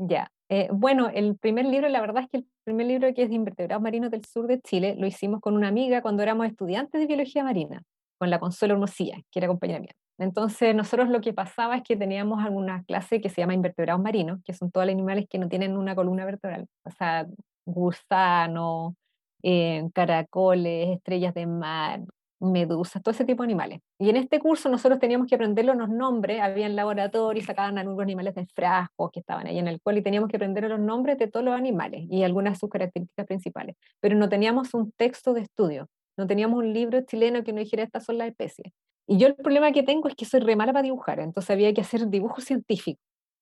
[0.08, 3.28] Ya, eh, bueno, el primer libro, la verdad es que el primer libro que es
[3.28, 7.00] de invertebrados marinos del sur de Chile, lo hicimos con una amiga cuando éramos estudiantes
[7.00, 7.82] de biología marina,
[8.18, 9.92] con la Consuelo Hermosilla, que era compañera mía.
[10.18, 14.40] Entonces, nosotros lo que pasaba es que teníamos alguna clase que se llama invertebrados marinos,
[14.44, 17.26] que son todos los animales que no tienen una columna vertebral, o sea,
[17.64, 18.94] gusanos,
[19.42, 22.00] eh, caracoles, estrellas de mar,
[22.42, 23.80] medusas, todo ese tipo de animales.
[23.98, 28.02] Y en este curso nosotros teníamos que aprender los nombres, había en laboratorio sacaban algunos
[28.02, 31.18] animales de frascos que estaban ahí en el cual y teníamos que aprender los nombres
[31.18, 33.76] de todos los animales y algunas de sus características principales.
[34.00, 37.82] Pero no teníamos un texto de estudio, no teníamos un libro chileno que nos dijera
[37.82, 38.72] estas son las especies.
[39.06, 41.72] Y yo el problema que tengo es que soy re mala para dibujar, entonces había
[41.72, 43.00] que hacer dibujo científico.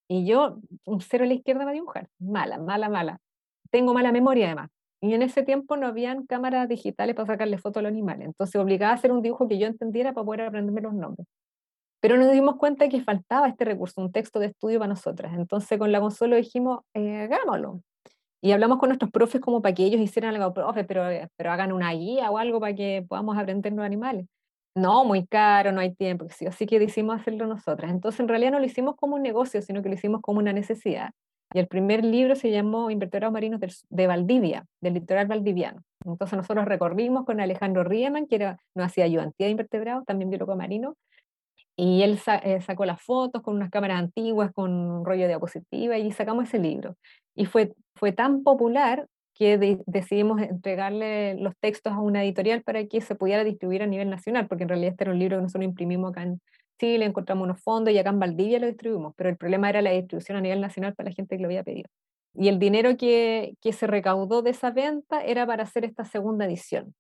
[0.09, 3.19] Y yo, un cero a la izquierda para dibujar, mala, mala, mala.
[3.71, 4.71] Tengo mala memoria además.
[5.03, 8.27] Y en ese tiempo no habían cámaras digitales para sacarle fotos a los animales.
[8.27, 11.27] Entonces obligaba a hacer un dibujo que yo entendiera para poder aprenderme los nombres.
[12.01, 15.33] Pero nos dimos cuenta que faltaba este recurso, un texto de estudio para nosotras.
[15.35, 17.83] Entonces con la Consuelo dijimos, eh, hagámoslo.
[18.43, 21.05] Y hablamos con nuestros profes como para que ellos hicieran algo, profe, pero,
[21.37, 24.27] pero hagan una guía o algo para que podamos aprender los animales.
[24.75, 27.91] No, muy caro, no hay tiempo, así que decidimos hacerlo nosotras.
[27.91, 30.53] Entonces, en realidad no lo hicimos como un negocio, sino que lo hicimos como una
[30.53, 31.11] necesidad.
[31.53, 35.83] Y el primer libro se llamó Invertebrados Marinos de Valdivia, del litoral valdiviano.
[36.05, 40.55] Entonces nosotros recorrimos con Alejandro Riemann, que era, no hacía ayudantía de invertebrados, también biólogo
[40.57, 40.97] marino,
[41.77, 45.99] y él eh, sacó las fotos con unas cámaras antiguas, con un rollo de diapositiva,
[45.99, 46.97] y sacamos ese libro.
[47.35, 53.01] Y fue, fue tan popular que decidimos entregarle los textos a una editorial para que
[53.01, 55.65] se pudiera distribuir a nivel nacional, porque en realidad este era un libro que nosotros
[55.65, 56.41] imprimimos acá en
[56.81, 59.91] Chile, encontramos unos fondos y acá en Valdivia lo distribuimos, pero el problema era la
[59.91, 61.91] distribución a nivel nacional para la gente que lo había pedido.
[62.35, 66.47] Y el dinero que, que se recaudó de esa venta era para hacer esta segunda
[66.47, 66.95] edición.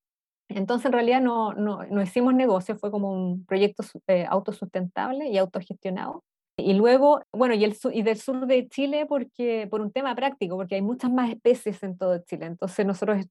[0.49, 5.39] Entonces, en realidad no, no, no hicimos negocio, fue como un proyecto eh, autosustentable y
[5.39, 6.25] autogestionado.
[6.57, 10.57] Y luego, bueno, y, el, y del sur de Chile porque, por un tema práctico,
[10.57, 12.47] porque hay muchas más especies en todo Chile.
[12.47, 13.25] Entonces nosotros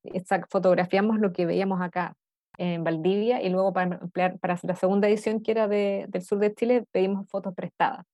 [0.49, 2.15] fotografiamos lo que veíamos acá
[2.59, 6.53] en Valdivia y luego para, para la segunda edición que era de, del sur de
[6.53, 8.05] Chile pedimos fotos prestadas.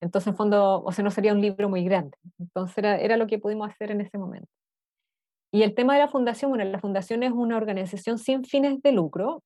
[0.00, 2.16] Entonces, en fondo, o sea, no sería un libro muy grande.
[2.38, 4.48] Entonces era, era lo que pudimos hacer en ese momento.
[5.52, 8.92] Y el tema de la fundación, bueno, la fundación es una organización sin fines de
[8.92, 9.42] lucro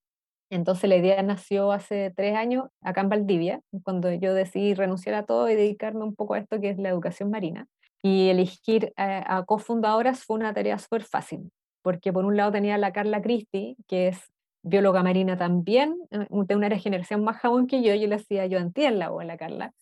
[0.51, 5.25] entonces la idea nació hace tres años acá en Valdivia, cuando yo decidí renunciar a
[5.25, 7.67] todo y dedicarme un poco a esto que es la educación marina.
[8.03, 11.51] Y elegir a, cofundadoras fue una tarea súper fácil,
[11.83, 14.31] porque por un lado tenía a la Carla Cristi, que es
[14.65, 18.59] bióloga marina también, eh, de una generación más joven que yo, yo le hacía yo
[18.59, 19.73] en la a la Carla.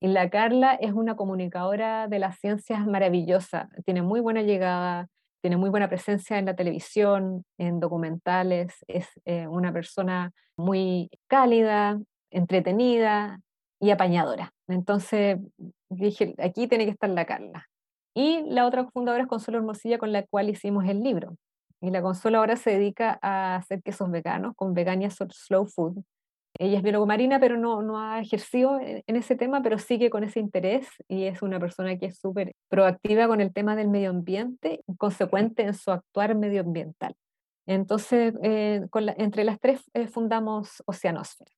[0.00, 5.08] Y la Carla es una comunicadora de las ciencias maravillosa, tiene muy buena llegada,
[5.40, 12.00] tiene muy buena presencia en la televisión, en documentales, es eh, una persona muy cálida,
[12.30, 13.40] entretenida
[13.80, 14.52] y apañadora.
[14.68, 15.38] Entonces
[15.88, 17.68] dije, aquí tiene que estar la Carla.
[18.14, 21.36] Y la otra fundadora es Consuelo Hermosilla, con la cual hicimos el libro.
[21.82, 26.02] Y la Consuelo ahora se dedica a hacer quesos veganos con Vegania Slow Food,
[26.58, 30.22] ella es biólogo marina, pero no, no ha ejercido en ese tema, pero sigue con
[30.22, 34.10] ese interés y es una persona que es súper proactiva con el tema del medio
[34.10, 37.14] ambiente consecuente en su actuar medioambiental.
[37.66, 38.82] Entonces, eh,
[39.16, 41.50] entre las tres eh, fundamos Oceanósfera.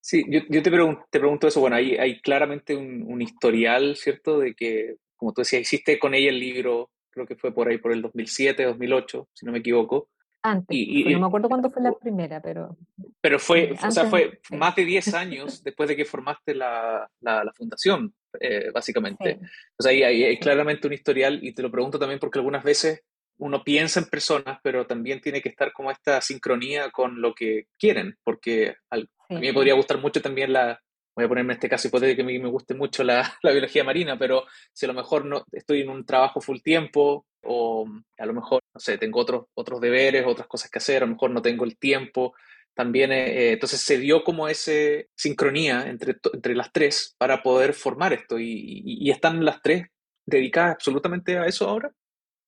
[0.00, 1.60] Sí, yo, yo te, pregunto, te, pregunto eso.
[1.60, 4.40] Bueno, hay, hay claramente un, un, historial, ¿cierto?
[4.40, 7.78] De que, como tú decías, hiciste con ella el libro, creo que fue por ahí
[7.78, 10.10] por el 2007, 2008, si no me equivoco.
[10.42, 12.76] Antes, y, no me acuerdo cuándo fue la primera, pero...
[13.22, 17.50] Pero fue, o sea, fue más de 10 años después de que formaste la, la,
[17.56, 19.40] fundación, eh, básicamente.
[19.78, 23.02] O sea, ahí hay, claramente un historial y te lo pregunto también porque algunas veces
[23.38, 27.68] uno piensa en personas, pero también tiene que estar como esta sincronía con lo que
[27.78, 30.78] quieren, porque a mí me podría gustar mucho también la,
[31.14, 33.52] voy a ponerme en este caso hipotético que a mí me guste mucho la, la,
[33.52, 37.86] biología marina, pero si a lo mejor no estoy en un trabajo full tiempo o
[38.18, 41.12] a lo mejor, no sé, tengo otros, otros deberes, otras cosas que hacer, a lo
[41.12, 42.34] mejor no tengo el tiempo,
[42.74, 44.72] también, eh, entonces se dio como esa
[45.14, 49.86] sincronía entre, entre las tres para poder formar esto y, y, están las tres
[50.26, 51.92] dedicadas absolutamente a eso ahora.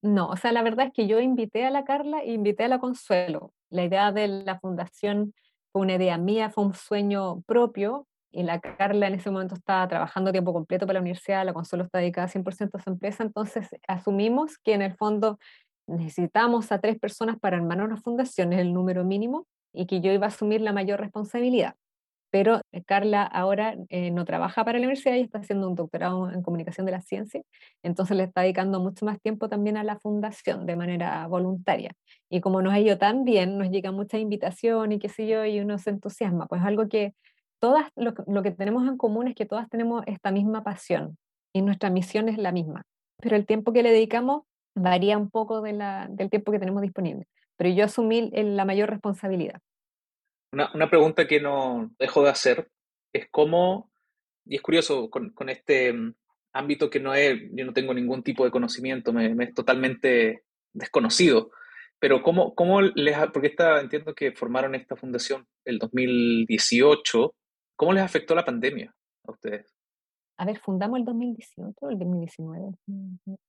[0.02, 2.68] No, o sea, la verdad es que yo invité a la Carla e invité a
[2.68, 3.52] la Consuelo.
[3.70, 5.32] La idea de la fundación
[5.72, 8.06] fue una idea mía, fue un sueño propio,
[8.36, 11.84] y la Carla en ese momento estaba trabajando tiempo completo para la universidad, la Consuelo
[11.84, 15.38] está dedicada 100% a su empresa, entonces asumimos que en el fondo
[15.86, 20.12] necesitamos a tres personas para armar una fundación, es el número mínimo, y que yo
[20.12, 21.76] iba a asumir la mayor responsabilidad.
[22.30, 26.30] pero eh, Carla ahora eh, no trabaja para la universidad y está haciendo un doctorado
[26.30, 27.40] en comunicación de la ciencia,
[27.82, 31.92] entonces le está dedicando mucho más tiempo también a la fundación de manera voluntaria.
[32.28, 35.46] Y como nos ha ido tan bien, nos llegan muchas invitaciones y qué sé yo,
[35.46, 37.14] y uno se entusiasma, pues algo que
[37.58, 41.18] todas, lo, lo que tenemos en común es que todas tenemos esta misma pasión
[41.52, 42.82] y nuestra misión es la misma,
[43.20, 44.42] pero el tiempo que le dedicamos
[44.74, 47.26] varía un poco de la, del tiempo que tenemos disponible,
[47.56, 49.60] pero yo asumí la mayor responsabilidad.
[50.52, 52.68] Una, una, pregunta que no dejo de hacer
[53.12, 53.90] es cómo,
[54.44, 56.14] y es curioso con, con este mm,
[56.52, 60.44] ámbito que no es, yo no tengo ningún tipo de conocimiento, me, me es totalmente
[60.72, 61.50] desconocido,
[61.98, 67.34] pero cómo, cómo les, porque esta, entiendo que formaron esta fundación el 2018,
[67.76, 68.94] ¿cómo les afectó la pandemia
[69.26, 69.74] a ustedes?
[70.38, 72.74] A ver, fundamos el 2018 o el 2019,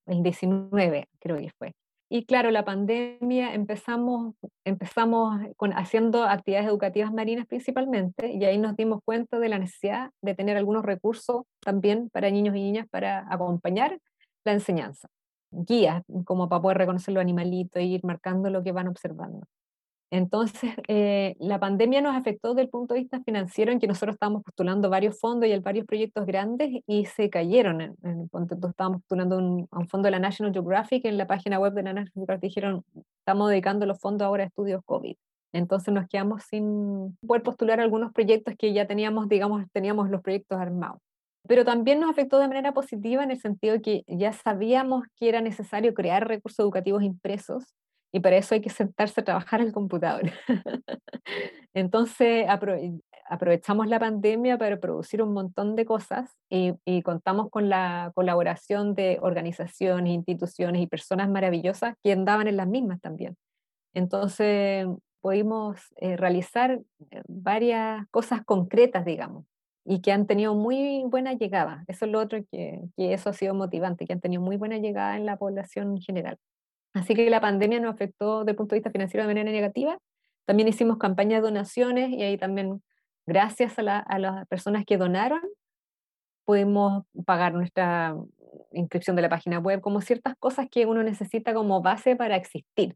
[0.06, 1.74] el 19 creo que fue.
[2.10, 8.78] Y claro, la pandemia empezamos, empezamos con, haciendo actividades educativas marinas principalmente y ahí nos
[8.78, 13.26] dimos cuenta de la necesidad de tener algunos recursos también para niños y niñas para
[13.30, 14.00] acompañar
[14.46, 15.10] la enseñanza.
[15.52, 19.46] Guías, como para poder reconocer los animalitos e ir marcando lo que van observando.
[20.10, 24.16] Entonces, eh, la pandemia nos afectó desde el punto de vista financiero en que nosotros
[24.16, 27.82] estábamos postulando varios fondos y varios proyectos grandes y se cayeron.
[27.82, 28.30] En, en,
[28.70, 32.14] estábamos postulando un, fondo de la National Geographic, en la página web de la National
[32.14, 32.84] Geographic dijeron,
[33.20, 35.16] estamos dedicando los fondos ahora a estudios COVID.
[35.54, 40.60] Entonces nos quedamos sin poder postular algunos proyectos que ya teníamos, digamos, teníamos los proyectos
[40.60, 41.02] armados.
[41.48, 45.30] Pero también nos afectó de manera positiva en el sentido de que ya sabíamos que
[45.30, 47.64] era necesario crear recursos educativos impresos
[48.12, 50.32] y para eso hay que sentarse a trabajar el computador.
[51.74, 52.48] Entonces
[53.30, 59.20] aprovechamos la pandemia para producir un montón de cosas y, contamos con la colaboración de
[59.22, 63.36] organizaciones, instituciones y personas maravillosas que andaban en las mismas también.
[63.94, 64.88] Entonces
[65.22, 66.80] pudimos eh, realizar
[67.12, 69.46] eh, varias cosas concretas, digamos,
[69.86, 71.84] y que han tenido muy buena llegada.
[71.88, 74.78] Eso es lo otro que, que eso ha sido motivante, que han tenido muy buena
[74.78, 76.38] llegada en la población en general.
[77.00, 79.98] Así que la pandemia nos afectó desde el punto de vista financiero de manera negativa.
[80.46, 82.82] También hicimos campañas de donaciones y ahí también,
[83.26, 85.42] gracias a, a las personas que donaron,
[86.46, 88.16] pudimos pagar nuestra
[88.72, 92.96] inscripción de la página web, como ciertas cosas que uno necesita como base para existir.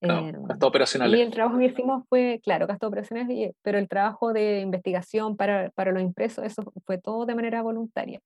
[0.00, 1.18] Claro, eh, gastos operacionales.
[1.18, 5.70] Y el trabajo que hicimos fue, claro, gastos operacionales, pero el trabajo de investigación para,
[5.70, 8.20] para los impresos, eso fue todo de manera voluntaria.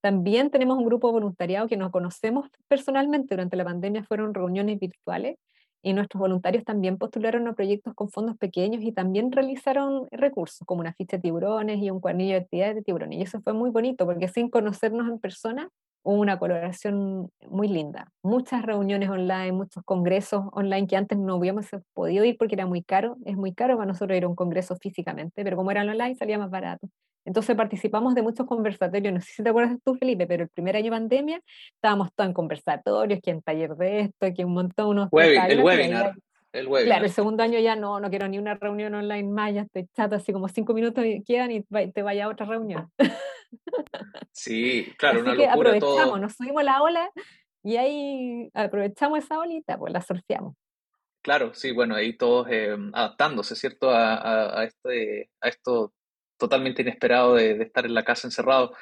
[0.00, 3.34] También tenemos un grupo voluntariado que nos conocemos personalmente.
[3.34, 5.36] Durante la pandemia fueron reuniones virtuales
[5.82, 10.80] y nuestros voluntarios también postularon a proyectos con fondos pequeños y también realizaron recursos como
[10.80, 13.18] una ficha de tiburones y un cuadernillo de actividades de tiburones.
[13.18, 15.68] Y eso fue muy bonito porque sin conocernos en persona
[16.02, 18.10] hubo una colaboración muy linda.
[18.22, 22.82] Muchas reuniones online, muchos congresos online que antes no hubiéramos podido ir porque era muy
[22.82, 23.16] caro.
[23.24, 26.38] Es muy caro para nosotros ir a un congreso físicamente, pero como eran online salía
[26.38, 26.88] más barato.
[27.28, 30.76] Entonces participamos de muchos conversatorios, no sé si te acuerdas tú, Felipe, pero el primer
[30.76, 31.42] año de pandemia
[31.74, 35.08] estábamos todos en conversatorios, que en taller de esto, que un montón, unos...
[35.12, 36.14] el webinar.
[36.52, 36.86] El webinar.
[36.86, 39.86] Claro, el segundo año ya no, no quiero ni una reunión online más, ya estoy
[39.94, 41.62] chata, así como cinco minutos quedan y
[41.92, 42.90] te vaya a otra reunión.
[44.32, 46.18] Sí, claro, así una que locura aprovechamos, todo.
[46.18, 47.10] nos subimos la ola
[47.62, 50.54] y ahí aprovechamos esa olita, pues la surfeamos.
[51.20, 53.90] Claro, sí, bueno, ahí todos eh, adaptándose, ¿cierto?
[53.90, 55.92] A, a, a, este, a esto
[56.38, 58.72] totalmente inesperado de, de estar en la casa encerrado.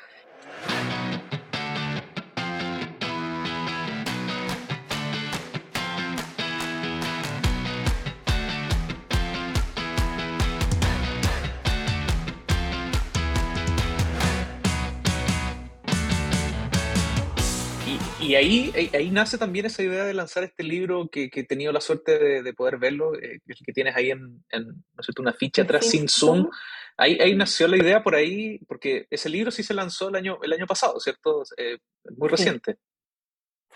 [18.26, 21.72] Y ahí, ahí nace también esa idea de lanzar este libro que, que he tenido
[21.72, 25.22] la suerte de, de poder verlo, eh, que tienes ahí en, en ¿no es cierto?
[25.22, 26.50] una ficha atrás sin zoom.
[26.96, 30.38] Ahí, ahí nació la idea por ahí, porque ese libro sí se lanzó el año,
[30.42, 31.42] el año pasado, ¿cierto?
[31.58, 31.78] Eh,
[32.16, 32.78] muy reciente.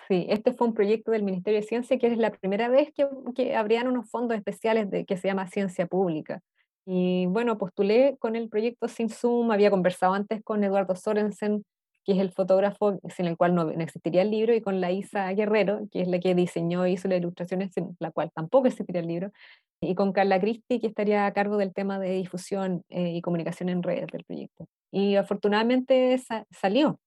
[0.09, 0.25] Sí.
[0.25, 0.27] sí.
[0.31, 3.55] este fue un proyecto del Ministerio de Ciencia que es la primera vez que, que
[3.55, 6.41] abrían unos fondos especiales de, que se llama Ciencia Pública.
[6.87, 11.65] Y bueno, postulé con el proyecto Sin Zoom, había conversado antes con Eduardo Sorensen,
[12.05, 15.31] que es el fotógrafo sin el cual no, existiría el libro, y con la Isa
[15.33, 19.01] Guerrero, que es la que diseñó y hizo las ilustraciones, sin la cual tampoco existiría
[19.03, 19.33] el libro,
[19.81, 23.69] y con Carla Cristi, que estaría a cargo del tema de difusión eh, y comunicación
[23.69, 24.67] en redes del proyecto.
[24.93, 26.99] Y afortunadamente sa salió.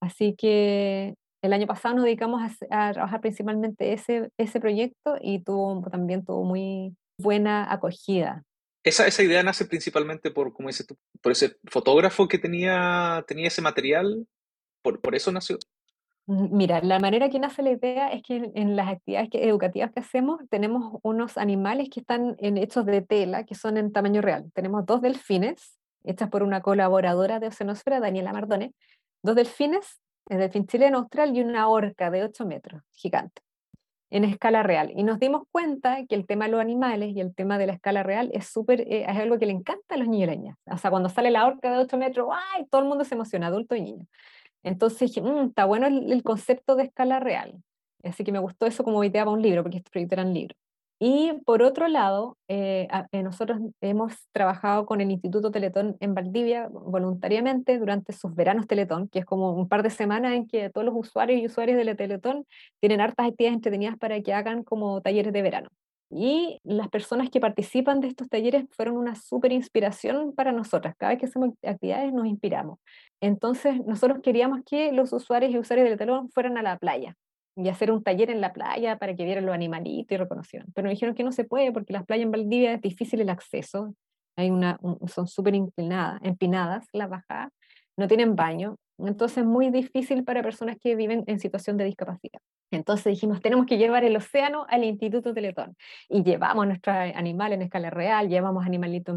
[0.00, 5.40] Así que el año pasado nos dedicamos a, a, trabajar principalmente ese, ese proyecto y
[5.40, 8.42] tuvo, también tuvo muy buena acogida.
[8.84, 10.86] Esa, esa idea nace principalmente por, como dices
[11.20, 14.26] por ese fotógrafo que tenía, tenía ese material,
[14.82, 15.58] por, por eso nació.
[16.26, 20.40] Mira, la manera que nace la idea es que en, las actividades educativas que hacemos
[20.50, 24.50] tenemos unos animales que están hechos de tela, que son en tamaño real.
[24.54, 28.72] Tenemos dos delfines, hechas por una colaboradora de Oceanosfera, Daniela Mardone,
[29.22, 33.42] dos delfines, el delfín chileno austral y una orca de 8 metros, gigante,
[34.12, 34.92] en escala real.
[34.94, 37.72] Y nos dimos cuenta que el tema de los animales y el tema de la
[37.72, 40.54] escala real es súper, eh, es algo que le encanta a los niños.
[40.66, 42.66] O sea, cuando sale la orca de 8 metros, ¡ay!
[42.70, 44.06] Todo el mundo se emociona, adulto y niño.
[44.62, 47.62] Entonces dije, mm, está bueno el, concepto de escala real.
[48.04, 50.58] Así que me gustó eso como idea para un libro, porque estos proyectos eran libros.
[51.04, 56.68] Y por otro lado, eh, eh, nosotros hemos trabajado con el Instituto Teletón en Valdivia
[56.68, 60.84] voluntariamente durante sus veranos Teletón, que es como un par de semanas en que todos
[60.84, 62.46] los usuarios y usuarios de Teletón
[62.78, 65.70] tienen hartas actividades entretenidas para que hagan como talleres de verano.
[66.08, 70.94] Y las personas que participan de estos talleres fueron una súper inspiración para nosotras.
[70.96, 72.78] Cada vez que hacemos actividades nos inspiramos.
[73.20, 77.16] Entonces, nosotros queríamos que los usuarios y usuarios del teléfono fueran a la playa
[77.56, 80.68] y hacer un taller en la playa para que vieran los animalitos y reconocieran.
[80.74, 83.30] Pero nos dijeron que no se puede porque las playas en Valdivia es difícil el
[83.30, 83.94] acceso.
[84.36, 87.50] Hay una, son súper inclinadas, empinadas las bajadas,
[87.96, 88.76] no tienen baño.
[88.98, 92.40] Entonces, es muy difícil para personas que viven en situación de discapacidad.
[92.70, 95.76] Entonces dijimos, tenemos que llevar el océano al Instituto Teletón.
[96.08, 99.14] Y llevamos nuestros animales en escala real, llevamos animalitos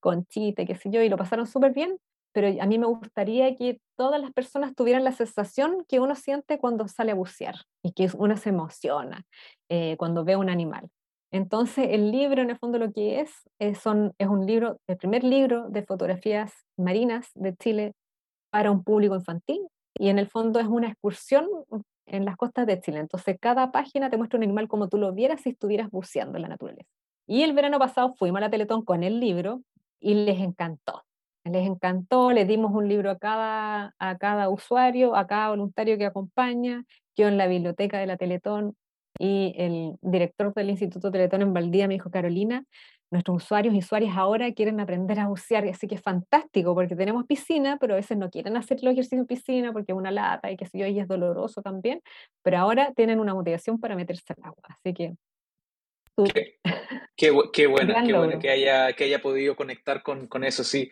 [0.00, 1.96] con chite, qué sé yo, y lo pasaron súper bien.
[2.32, 6.58] Pero a mí me gustaría que todas las personas tuvieran la sensación que uno siente
[6.58, 9.24] cuando sale a bucear y que uno se emociona
[9.68, 10.88] eh, cuando ve un animal.
[11.30, 14.98] Entonces, el libro, en el fondo, lo que es, es, son, es un libro, el
[14.98, 17.94] primer libro de fotografías marinas de Chile
[18.50, 19.66] para un público infantil.
[19.98, 21.48] Y en el fondo es una excursión
[22.06, 23.00] en las costas de Chile.
[23.00, 26.42] Entonces, cada página te muestra un animal como tú lo vieras si estuvieras buceando en
[26.42, 26.88] la naturaleza.
[27.26, 29.62] Y el verano pasado fuimos a la Teletón con el libro
[30.00, 31.02] y les encantó.
[31.44, 36.06] Les encantó, les dimos un libro a cada, a cada usuario, a cada voluntario que
[36.06, 36.84] acompaña.
[37.16, 38.76] Yo en la biblioteca de la Teletón
[39.18, 42.64] y el director del Instituto Teletón en Valdía me dijo, Carolina,
[43.12, 47.26] nuestros usuarios y usuarias ahora quieren aprender a bucear, así que es fantástico, porque tenemos
[47.26, 50.50] piscina, pero a veces no quieren hacer los ejercicios en piscina porque es una lata
[50.50, 52.00] y que sé yo, y es doloroso también,
[52.42, 55.14] pero ahora tienen una motivación para meterse al agua, así que...
[56.32, 56.58] Qué,
[57.16, 60.90] qué, qué bueno, qué bueno que haya, que haya podido conectar con, con eso, sí.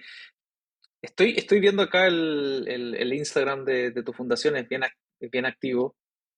[1.03, 4.83] Estoy, estoy viendo acá el, el, el Instagram de, de, tu fundación, es bien,
[5.19, 5.97] es bien activo,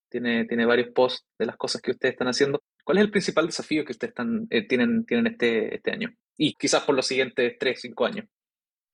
[0.09, 2.63] tiene, tiene varios posts de las cosas que ustedes están haciendo.
[2.85, 6.11] ¿Cuál es el principal desafío que ustedes están, eh, tienen, tienen este, este año?
[6.37, 8.27] Y quizás por los siguientes tres, cinco años.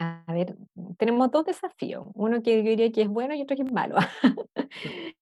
[0.01, 0.55] A ver,
[0.97, 2.07] tenemos dos desafíos.
[2.15, 3.97] Uno que yo diría que es bueno y otro que es malo.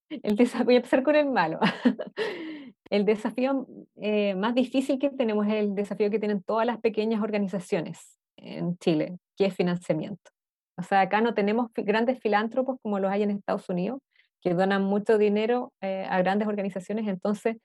[0.10, 1.58] el desafío, voy a empezar con el malo.
[2.90, 3.66] el desafío
[3.96, 8.76] eh, más difícil que tenemos es el desafío que tienen todas las pequeñas organizaciones en
[8.78, 10.30] Chile, que es financiamiento.
[10.78, 14.00] O sea, acá no tenemos grandes filántropos como los hay en Estados Unidos,
[14.42, 17.56] que donan mucho dinero eh, a grandes organizaciones, entonces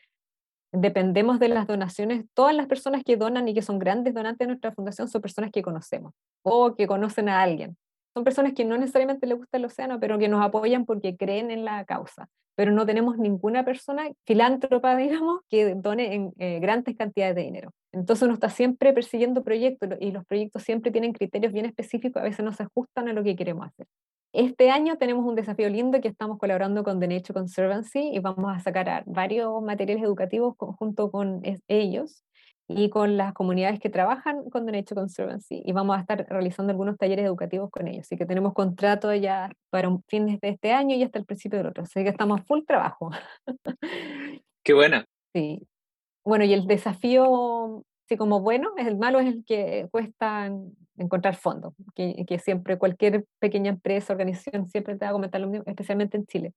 [0.72, 2.26] dependemos de las donaciones.
[2.34, 5.52] Todas las personas que donan y que son grandes donantes de nuestra fundación son personas
[5.52, 7.78] que conocemos o que conocen a alguien.
[8.14, 11.50] Son personas que no necesariamente les gusta el océano, pero que nos apoyan porque creen
[11.52, 12.28] en la causa.
[12.56, 17.72] Pero no tenemos ninguna persona filántropa, digamos, que done eh, grandes cantidades de dinero.
[17.94, 22.26] Entonces uno está siempre persiguiendo proyectos y los proyectos siempre tienen criterios bien específicos, a
[22.26, 23.88] veces no se ajustan a lo que queremos hacer.
[24.34, 28.56] Este año tenemos un desafío lindo que estamos colaborando con The Nature Conservancy y vamos
[28.56, 32.24] a sacar varios materiales educativos junto con ellos
[32.76, 36.72] y con las comunidades que trabajan con The Nature Conservancy y vamos a estar realizando
[36.72, 38.06] algunos talleres educativos con ellos.
[38.06, 41.60] Así que tenemos contrato ya para un fin de este año y hasta el principio
[41.60, 41.84] del otro.
[41.84, 43.12] Así que estamos full trabajo.
[44.64, 45.06] Qué buena.
[45.34, 45.68] Sí.
[46.24, 47.84] Bueno, y el desafío
[48.18, 50.52] como bueno, el malo es el que cuesta
[50.98, 55.48] encontrar fondos, que, que, siempre cualquier pequeña empresa, organización, siempre te va a comentar lo
[55.48, 56.54] mismo, especialmente en Chile.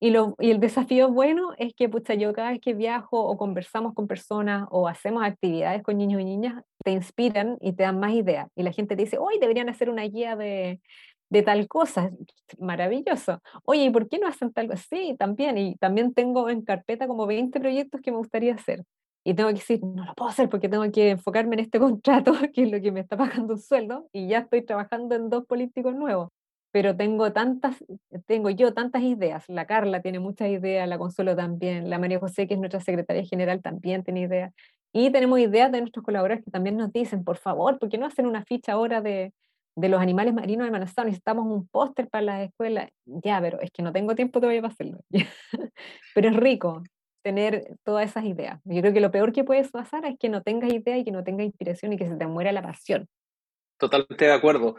[0.00, 3.36] Y, lo, y el desafío bueno es que, pucha, yo cada vez que viajo o
[3.36, 7.98] conversamos con personas o hacemos actividades con niños y niñas, te inspiran y te dan
[7.98, 8.48] más ideas.
[8.54, 10.80] Y la gente te dice, hoy deberían hacer una guía de,
[11.30, 12.10] de tal cosa,
[12.58, 13.40] maravilloso.
[13.64, 14.84] Oye, ¿y por qué no hacen tal cosa?
[14.88, 15.58] Sí, también.
[15.58, 18.84] Y también tengo en carpeta como 20 proyectos que me gustaría hacer
[19.24, 22.32] y tengo que decir, no lo puedo hacer porque tengo que enfocarme en este contrato,
[22.54, 25.44] que es lo que me está pagando un sueldo, y ya estoy trabajando en dos
[25.46, 26.30] políticos nuevos.
[26.78, 27.84] Pero tengo tantas,
[28.26, 29.48] tengo yo tantas ideas.
[29.48, 33.24] La Carla tiene muchas ideas, la Consuelo también, la María José, que es nuestra secretaria
[33.24, 34.54] general, también tiene ideas.
[34.92, 38.06] Y tenemos ideas de nuestros colaboradores que también nos dicen, por favor, ¿por qué no
[38.06, 39.32] hacen una ficha ahora de,
[39.74, 41.04] de los animales marinos Manasao?
[41.04, 42.90] Necesitamos un póster para las escuelas.
[43.06, 45.00] Ya, pero es que no tengo tiempo todavía para hacerlo.
[46.14, 46.84] pero es rico,
[47.24, 48.60] tener todas esas ideas.
[48.62, 51.10] Yo creo que lo peor que puedes pasar es que no tengas idea y que
[51.10, 53.08] no tengas inspiración y que se te muera la pasión.
[53.78, 54.76] Totalmente de acuerdo.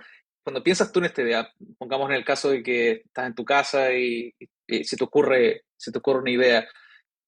[0.50, 1.48] Cuando piensas tú en esta idea,
[1.78, 4.34] pongamos en el caso de que estás en tu casa y,
[4.66, 6.68] eh, si, te ocurre, si te ocurre una idea.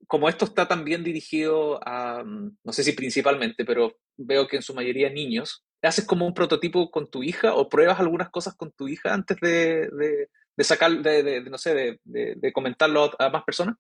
[0.07, 4.63] Como esto está también dirigido a, mm, no sé si principalmente, pero veo que en
[4.63, 8.71] su mayoría niños, ¿haces como un prototipo con tu hija o pruebas algunas cosas con
[8.71, 13.75] tu hija antes de, de, sacar, de, no sé, de, comentarlo a más personas?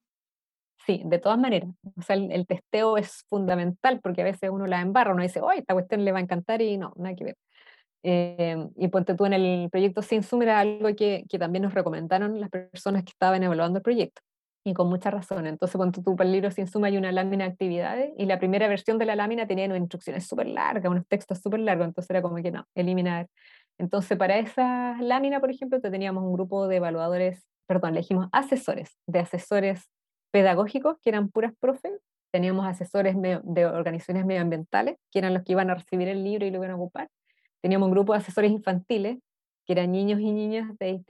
[0.85, 1.71] Sí, de todas maneras.
[1.97, 5.51] O sea, el, testeo es fundamental porque a veces uno la embarra, uno dice, oh,
[5.51, 7.37] esta cuestión le va a encantar y no, nada que ver.
[8.03, 11.73] Eh, y ponte tú en el proyecto Sin Zoom era algo que, que, también nos
[11.73, 14.21] recomendaron las personas que estaban evaluando el proyecto.
[14.63, 15.47] Y con mucha razón.
[15.47, 18.39] Entonces, ponte tú para el libro Sin Zoom hay una lámina de actividades y la
[18.39, 21.87] primera versión de la lámina tenía unas instrucciones súper largas, unos textos súper largos.
[21.87, 23.27] Entonces era como que no, eliminar.
[23.79, 29.19] Entonces, para esa lámina, por ejemplo, teníamos un grupo de evaluadores, perdón, elegimos asesores, de
[29.19, 29.89] asesores
[30.31, 31.93] pedagógicos, que eran puras profes,
[32.31, 36.51] teníamos asesores de organizaciones medioambientales, que eran los que iban a recibir el libro y
[36.51, 37.09] lo iban a ocupar,
[37.61, 39.19] teníamos un grupo de asesores infantiles,
[39.65, 41.01] que eran niños y niñas de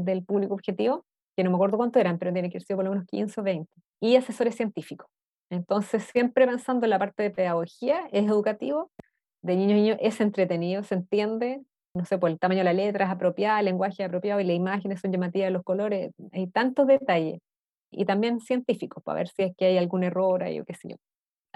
[0.00, 1.04] del público objetivo,
[1.36, 3.44] que no me acuerdo cuánto eran, pero tiene que ser por lo menos 15 o
[3.44, 3.70] 20,
[4.00, 5.08] y asesores científicos.
[5.50, 8.90] Entonces, siempre pensando en la parte de pedagogía, es educativo,
[9.42, 11.62] de niños y niños es entretenido, se entiende,
[11.94, 14.44] no sé, por el tamaño de la letra es apropiada, el lenguaje es apropiado y
[14.44, 17.40] las imágenes son llamativas, los colores, hay tantos detalles
[17.90, 20.90] y también científicos para ver si es que hay algún error ahí o qué sé
[20.90, 20.96] yo.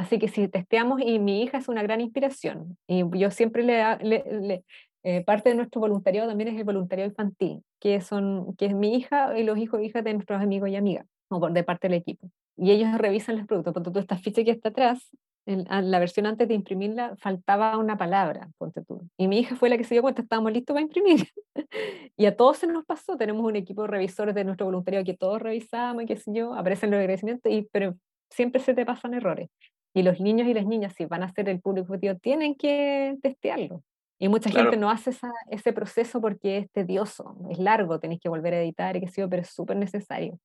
[0.02, 3.96] Así que si testeamos, y mi hija es una gran inspiración, y yo siempre le,
[4.02, 4.64] le,
[5.04, 8.96] eh, parte de nuestro voluntariado también es el voluntariado infantil, que, son, que es mi
[8.96, 11.98] hija y los hijos e hijas de nuestros amigos y amigas, o de parte del
[11.98, 12.28] equipo.
[12.56, 13.74] Y ellos revisan los productos.
[13.74, 15.08] Cuando tú esta ficha que está atrás,
[15.46, 19.08] en, la versión antes de imprimirla faltaba una palabra, ponte tú.
[19.16, 21.28] Y mi hija fue la que se dio cuenta, estábamos listos para imprimir.
[22.16, 25.16] y a todos se nos pasó, tenemos un equipo de revisores de nuestro voluntariado que
[25.16, 27.94] todos revisamos y qué sé yo, aparecen los agradecimientos, y, pero
[28.30, 29.48] siempre se te pasan errores.
[29.94, 33.16] Y los niños y las niñas, si van a ser el público objetivo, tienen que
[33.22, 33.82] testearlo.
[34.18, 35.10] Y mucha gente no hace
[35.50, 39.22] ese proceso porque es tedioso, es largo, tenéis que volver a editar y qué sé
[39.22, 40.38] yo, pero es súper necesario.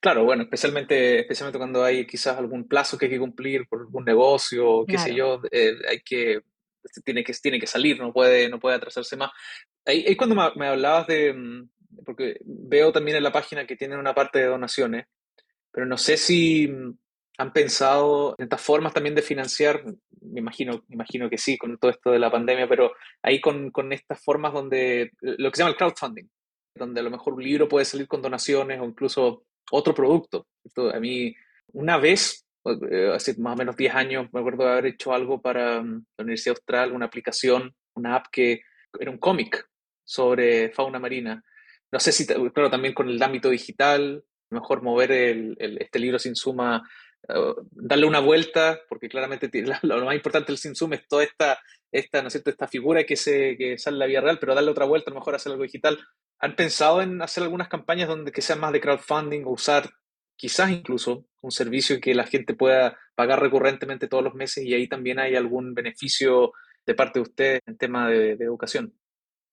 [0.00, 4.04] Claro, bueno, especialmente, especialmente cuando hay quizás algún plazo que hay que cumplir por algún
[4.04, 6.42] negocio, qué sé yo, eh, hay que,
[7.04, 9.30] tiene que, tiene que salir, no puede, no puede atrasarse más.
[9.84, 11.68] Ahí, ahí cuando me, hablabas de, mm,
[12.04, 15.06] porque veo también en la página que tienen una parte de donaciones,
[15.70, 16.98] pero no sé si mm,
[17.38, 19.84] han pensado en estas formas también de financiar,
[20.20, 23.70] me imagino, me imagino que sí, con todo esto de la pandemia, pero ahí con,
[23.70, 26.28] con estas formas donde, lo que se llama el crowdfunding,
[26.74, 30.46] donde a lo mejor un libro puede salir con donaciones o incluso otro producto.
[30.92, 31.34] a mí,
[31.72, 35.40] una vez, eh, hace más o menos 10 años, me acuerdo de haber hecho algo
[35.40, 38.62] para mm, la Universidad Austral, una aplicación, una app que
[38.98, 39.66] era un cómic
[40.04, 41.42] sobre fauna marina.
[41.90, 46.36] No sé si, claro, también con el ámbito digital, mejor mover el, este libro sin
[46.36, 46.88] suma,
[47.28, 49.50] eh, darle una vuelta, porque claramente
[49.82, 51.58] lo, más importante del sin suma es toda esta,
[51.90, 54.86] esta, ¿no esta figura que, se, que sale en la vida real, pero darle otra
[54.86, 55.98] vuelta, a lo mejor hacer algo digital.
[56.38, 59.90] ¿Han pensado en hacer algunas campañas donde que sean más de crowdfunding o usar
[60.36, 64.88] quizás incluso un servicio que la gente pueda pagar recurrentemente todos los meses y ahí
[64.88, 66.52] también hay algún beneficio
[66.84, 68.92] de parte de usted en tema de, educación?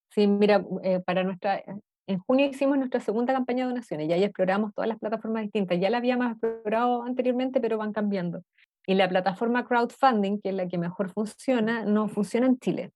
[0.09, 1.63] Sí, mira, eh, para nuestra,
[2.09, 5.79] en junio hicimos nuestra segunda campaña de donaciones y ahí exploramos todas las plataformas distintas.
[5.79, 8.41] Ya la habíamos explorado anteriormente, pero van cambiando.
[8.87, 12.91] Y la plataforma crowdfunding, que es la que mejor funciona, no funciona en Chile.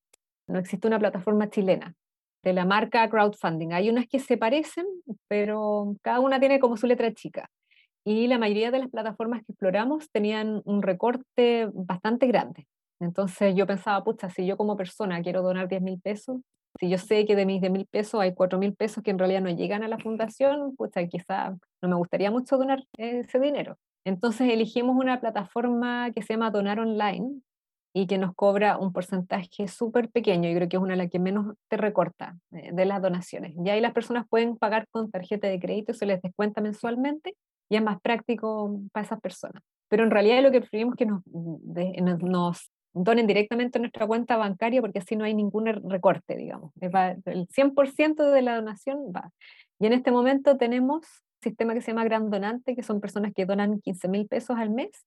[0.48, 1.94] No existe una plataforma chilena
[2.44, 3.72] de la marca crowdfunding.
[3.74, 4.88] Hay unas que se parecen,
[5.28, 7.52] pero cada una tiene como su letra chica.
[8.04, 12.66] Y la mayoría de las plataformas que exploramos tenían un recorte bastante grande.
[13.00, 16.38] Entonces yo pensaba, pucha, si yo como persona quiero donar 10 mil pesos,
[16.80, 19.20] si yo sé que de mis 10 mil pesos hay 4 mil pesos que en
[19.20, 23.78] realidad no llegan a la fundación, pucha, quizá no me gustaría mucho donar ese dinero.
[24.06, 27.42] Entonces elegimos una plataforma que se llama Donar Online,
[27.94, 31.12] y que nos cobra un porcentaje súper pequeño, yo creo que es una de las
[31.12, 33.54] que menos te recorta eh, de las donaciones.
[33.64, 37.36] Y ahí las personas pueden pagar con tarjeta de crédito, se les descuenta mensualmente
[37.70, 39.62] y es más práctico para esas personas.
[39.90, 44.82] Pero en realidad lo que preferimos que nos, nos donen directamente a nuestra cuenta bancaria
[44.82, 46.72] porque así no hay ningún recorte, digamos.
[46.80, 49.32] el 100% de la donación va.
[49.80, 53.34] Y en este momento tenemos un sistema que se llama Gran Donante, que son personas
[53.34, 55.06] que donan 15 mil pesos al mes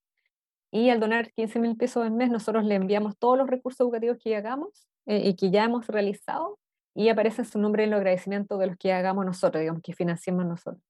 [0.70, 4.18] y al donar 15 mil pesos al mes, nosotros le enviamos todos los recursos educativos
[4.22, 6.59] que hagamos eh, y que ya hemos realizado
[6.95, 10.47] y aparece su nombre en el agradecimiento de los que hagamos nosotros, digamos, que financiamos
[10.47, 10.82] nosotros.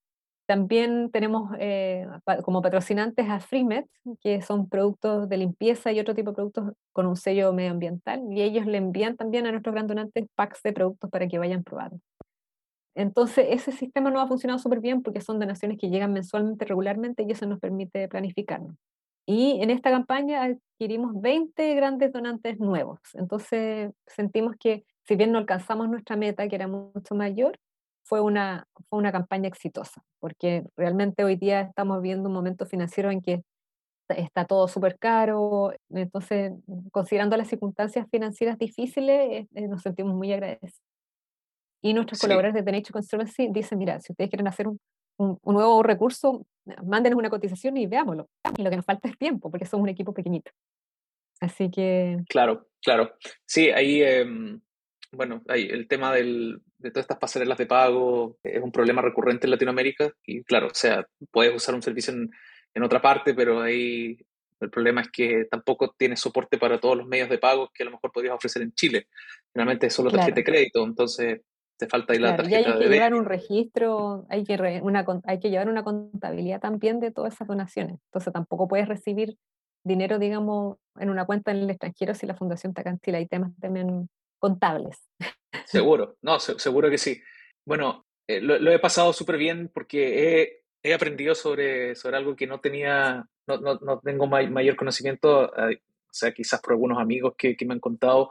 [0.46, 2.06] También tenemos eh,
[2.44, 3.84] como patrocinantes a FreeMed,
[4.20, 8.42] que son productos de limpieza y otro tipo de productos con un sello medioambiental, y
[8.42, 11.98] ellos le envían también a nuestros gran donantes packs de productos para que vayan probando.
[12.94, 17.24] Entonces, ese sistema no ha funcionado súper bien porque son donaciones que llegan mensualmente, regularmente,
[17.24, 18.76] y eso nos permite planificarnos.
[19.26, 23.00] Y en esta campaña adquirimos 20 grandes donantes nuevos.
[23.14, 27.58] Entonces sentimos que si bien no alcanzamos nuestra meta, que era mucho mayor,
[28.06, 33.10] fue una, fue una campaña exitosa, porque realmente hoy día estamos viendo un momento financiero
[33.10, 33.42] en que
[34.08, 36.52] está todo súper caro, entonces
[36.92, 40.80] considerando las circunstancias financieras difíciles, eh, nos sentimos muy agradecidos.
[41.82, 44.80] Y nuestros colaboradores de The Nature Conservancy dicen, mira, si ustedes quieren hacer un,
[45.18, 46.46] un, nuevo recurso,
[46.84, 48.28] mándenos una cotización y veámoslo.
[48.56, 50.50] Y lo que nos falta es tiempo, porque somos un equipo pequeñito.
[51.40, 52.18] Así que...
[52.28, 53.12] Claro, claro.
[53.44, 54.60] Sí, ahí, em,
[55.16, 59.46] bueno, ahí el tema del, de todas estas pasarelas de pago es un problema recurrente
[59.46, 62.30] en Latinoamérica y claro, o sea, puedes usar un servicio en,
[62.74, 64.18] en otra parte, pero ahí
[64.60, 67.86] el problema es que tampoco tienes soporte para todos los medios de pago que a
[67.86, 69.08] lo mejor podrías ofrecer en Chile.
[69.52, 71.40] Finalmente es solo tarjeta de crédito, entonces
[71.78, 75.40] te falta ahí la tarjeta y hay que llevar un registro, hay que, una, hay
[75.40, 77.98] que llevar una contabilidad también de todas esas donaciones.
[78.06, 79.36] Entonces tampoco puedes recibir
[79.84, 83.52] dinero, digamos, en una cuenta en el extranjero si la fundación está acá Hay temas
[83.60, 84.08] también
[84.38, 84.96] contables.
[85.64, 87.20] Seguro, no, seguro que sí.
[87.64, 92.46] Bueno, eh, lo, he pasado súper bien porque he, he, aprendido sobre, sobre algo que
[92.46, 97.34] no tenía, no, no, no tengo mayor conocimiento, eh, o sea, quizás por algunos amigos
[97.36, 98.30] que, que me han contado,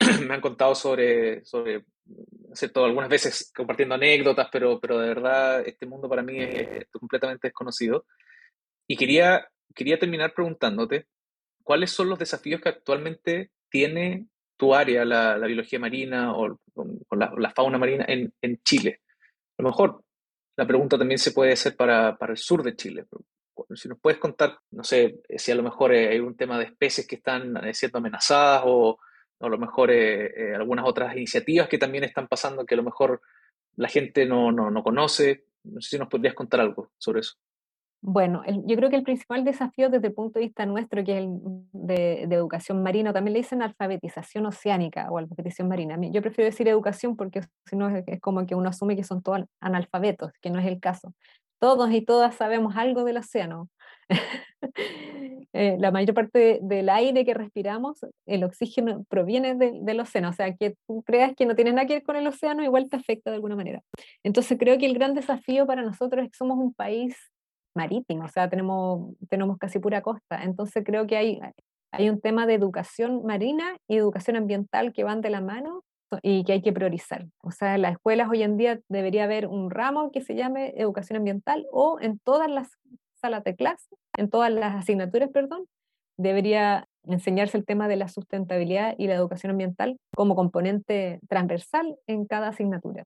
[0.26, 1.84] me han contado sobre, sobre
[2.52, 2.84] ¿cierto?
[2.84, 8.06] algunas veces compartiendo anécdotas, pero, pero de verdad este mundo para mí es, completamente desconocido.
[8.86, 11.06] Y quería, quería terminar preguntándote,
[11.62, 14.26] ¿cuáles son los desafíos que actualmente tiene
[14.56, 16.58] tu área, la, la biología marina o,
[17.12, 19.00] la, fauna marina en, en, Chile?
[19.58, 20.02] A lo mejor
[20.56, 23.06] la pregunta también se puede hacer para, para el sur de Chile.
[23.74, 27.06] Si nos puedes contar, no sé, si a lo mejor hay un tema de especies
[27.06, 28.98] que están siendo amenazadas o,
[29.40, 32.82] a lo mejor eh, eh, algunas otras iniciativas que también están pasando que a lo
[32.82, 33.20] mejor
[33.76, 35.46] la gente no, no, no conoce.
[35.64, 37.34] No sé si nos podrías contar algo sobre eso.
[38.06, 41.24] Bueno, yo creo que el principal desafío desde el punto de vista nuestro, que es
[41.24, 41.38] el
[41.72, 45.96] de, educación marina, también le dicen alfabetización oceánica o alfabetización marina.
[46.12, 49.46] Yo prefiero decir educación porque si no es, como que uno asume que son todos
[49.58, 51.14] analfabetos, que no es el caso.
[51.58, 53.70] Todos y todas sabemos algo del océano,
[55.56, 60.52] Eh, la mayor parte del aire que respiramos, el oxígeno proviene del océano, o sea,
[60.56, 63.30] que tú creas que no tiene nada que ver con el océano, igual te afecta
[63.30, 63.80] de alguna manera.
[64.24, 67.16] Entonces creo que el gran desafío para nosotros es que somos un país
[67.74, 71.40] marítimo, o sea, tenemos, tenemos casi pura costa, entonces creo que hay,
[71.92, 75.82] hay un tema de educación marina y educación ambiental que van de la mano
[76.22, 77.26] y que hay que priorizar.
[77.42, 80.74] O sea, en las escuelas hoy en día debería haber un ramo que se llame
[80.76, 82.68] educación ambiental o en todas las
[83.14, 85.66] salas de clase, en todas las asignaturas, perdón,
[86.16, 92.26] debería enseñarse el tema de la sustentabilidad y la educación ambiental como componente transversal en
[92.26, 93.04] cada asignatura.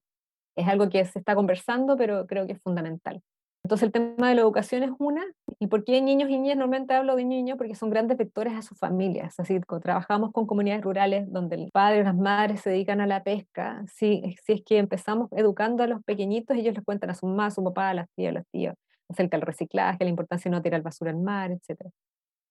[0.56, 3.22] Es algo que se está conversando, pero creo que es fundamental.
[3.68, 5.22] Entonces el tema de la educación es una,
[5.58, 6.56] ¿y por qué niños y niñas?
[6.56, 10.46] Normalmente hablo de niños porque son grandes vectores a sus familias, así que trabajamos con
[10.46, 14.54] comunidades rurales donde el padre o las madres se dedican a la pesca, si, si
[14.54, 17.62] es que empezamos educando a los pequeñitos, ellos les cuentan a su mamá, a su
[17.62, 18.74] papá, a las tías, a los tíos,
[19.06, 21.90] acerca del reciclaje, la importancia de no tirar basura al mar, etc.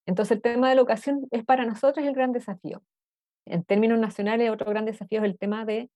[0.06, 2.84] Entonces el tema de la educación es para nosotros el gran desafío.
[3.48, 5.90] En términos nacionales, otro gran desafío es el tema de,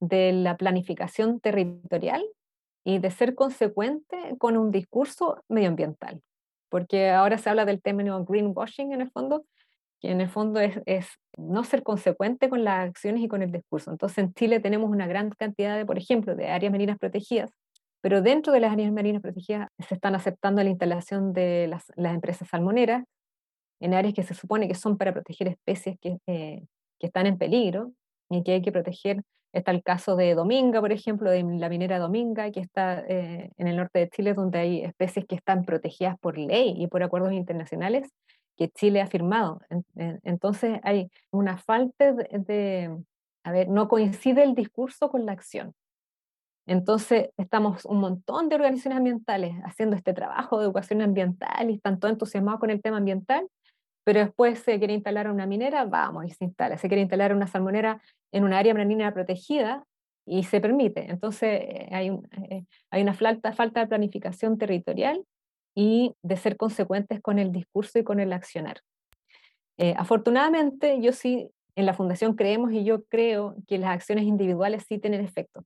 [0.00, 2.24] de la planificación territorial
[2.86, 6.22] y de ser consecuente con un discurso medioambiental.
[6.68, 9.44] Porque ahora se habla del término greenwashing en el fondo,
[10.00, 10.78] que en el fondo es,
[11.36, 13.90] no ser consecuente con las acciones y con el discurso.
[13.90, 17.50] Entonces en Chile tenemos una gran cantidad de, por ejemplo, de áreas marinas protegidas
[18.06, 22.46] pero dentro de las áreas marinas protegidas se están aceptando la instalación de las, empresas
[22.48, 23.02] salmoneras
[23.80, 26.62] en áreas que se supone que son para proteger especies que, eh,
[27.00, 27.90] que están en peligro
[28.30, 29.24] y que hay que proteger.
[29.52, 33.68] Está el caso de Dominga, por ejemplo, de la minera Dominga, que está eh, en
[33.68, 37.32] el norte de Chile, donde hay especies que están protegidas por ley y por acuerdos
[37.32, 38.10] internacionales
[38.56, 39.60] que Chile ha firmado.
[39.94, 42.96] Entonces hay una falta de,
[43.44, 45.74] a ver, no coincide el discurso con la acción.
[46.66, 52.00] Entonces, estamos un montón de organizaciones ambientales haciendo este trabajo de educación ambiental y están
[52.00, 53.46] todos entusiasmados con el tema ambiental,
[54.06, 56.78] pero después se quiere instalar una minera, vamos, y se instala.
[56.78, 58.00] Se quiere instalar una salmonera
[58.30, 59.84] en una área marina protegida
[60.24, 61.10] y se permite.
[61.10, 62.10] Entonces, eh, hay,
[62.48, 65.24] eh, hay una falta, falta de planificación territorial
[65.74, 68.80] y de ser consecuentes con el discurso y con el accionar.
[69.76, 74.84] Eh, afortunadamente, yo sí, en la Fundación creemos y yo creo que las acciones individuales
[74.88, 75.64] sí tienen efecto.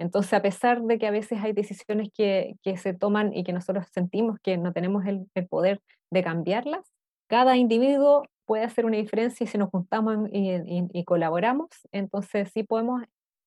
[0.00, 3.52] Entonces, a pesar de que a veces hay decisiones que, que se toman y que
[3.52, 5.80] nosotros sentimos que no tenemos el, el, poder
[6.10, 6.95] de cambiarlas,
[7.28, 10.52] cada individuo puede hacer una diferencia y si nos juntamos y,
[10.92, 13.02] y, colaboramos, entonces sí podemos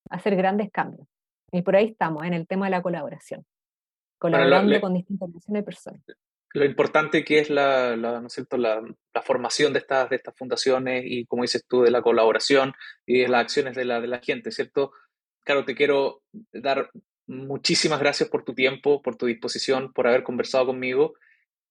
[0.10, 1.08] hacer grandes cambios.
[1.52, 3.46] Y por ahí estamos, en el tema de la colaboración,
[4.20, 6.02] colaborando con distintas de personas.
[6.54, 8.58] Lo importante que es la, la ¿no cierto?
[8.58, 8.82] La,
[9.14, 12.74] la, formación de estas, de estas fundaciones y, como dices tú, de la colaboración
[13.06, 14.92] y de las acciones de la, de la gente, ¿cierto?
[15.50, 16.22] claro, te quiero
[16.54, 16.92] dar
[17.26, 21.14] muchísimas gracias por tu tiempo, por tu disposición, por haber conversado conmigo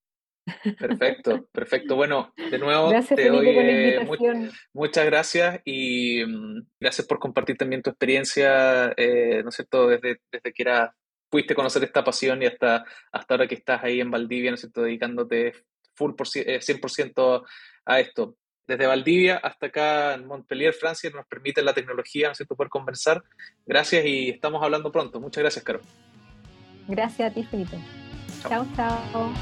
[0.78, 1.96] Perfecto, perfecto.
[1.96, 7.82] Bueno, de nuevo gracias, te doy eh, muchas gracias y mm, gracias por compartir también
[7.82, 10.94] tu experiencia, eh, ¿no es cierto?, desde, desde que era,
[11.30, 14.60] pudiste conocer esta pasión y hasta, hasta ahora que estás ahí en Valdivia, ¿no es
[14.60, 15.54] cierto?, dedicándote
[15.94, 17.46] full por, 100% eh,
[17.86, 18.36] a esto.
[18.66, 22.70] Desde Valdivia hasta acá en Montpellier, Francia, nos permite la tecnología, ¿no es cierto?, poder
[22.70, 23.22] conversar.
[23.64, 25.20] Gracias y estamos hablando pronto.
[25.20, 25.80] Muchas gracias, Caro.
[26.88, 27.78] Gracias a ti, Felipe.
[28.48, 28.66] chao.
[28.74, 29.32] chao.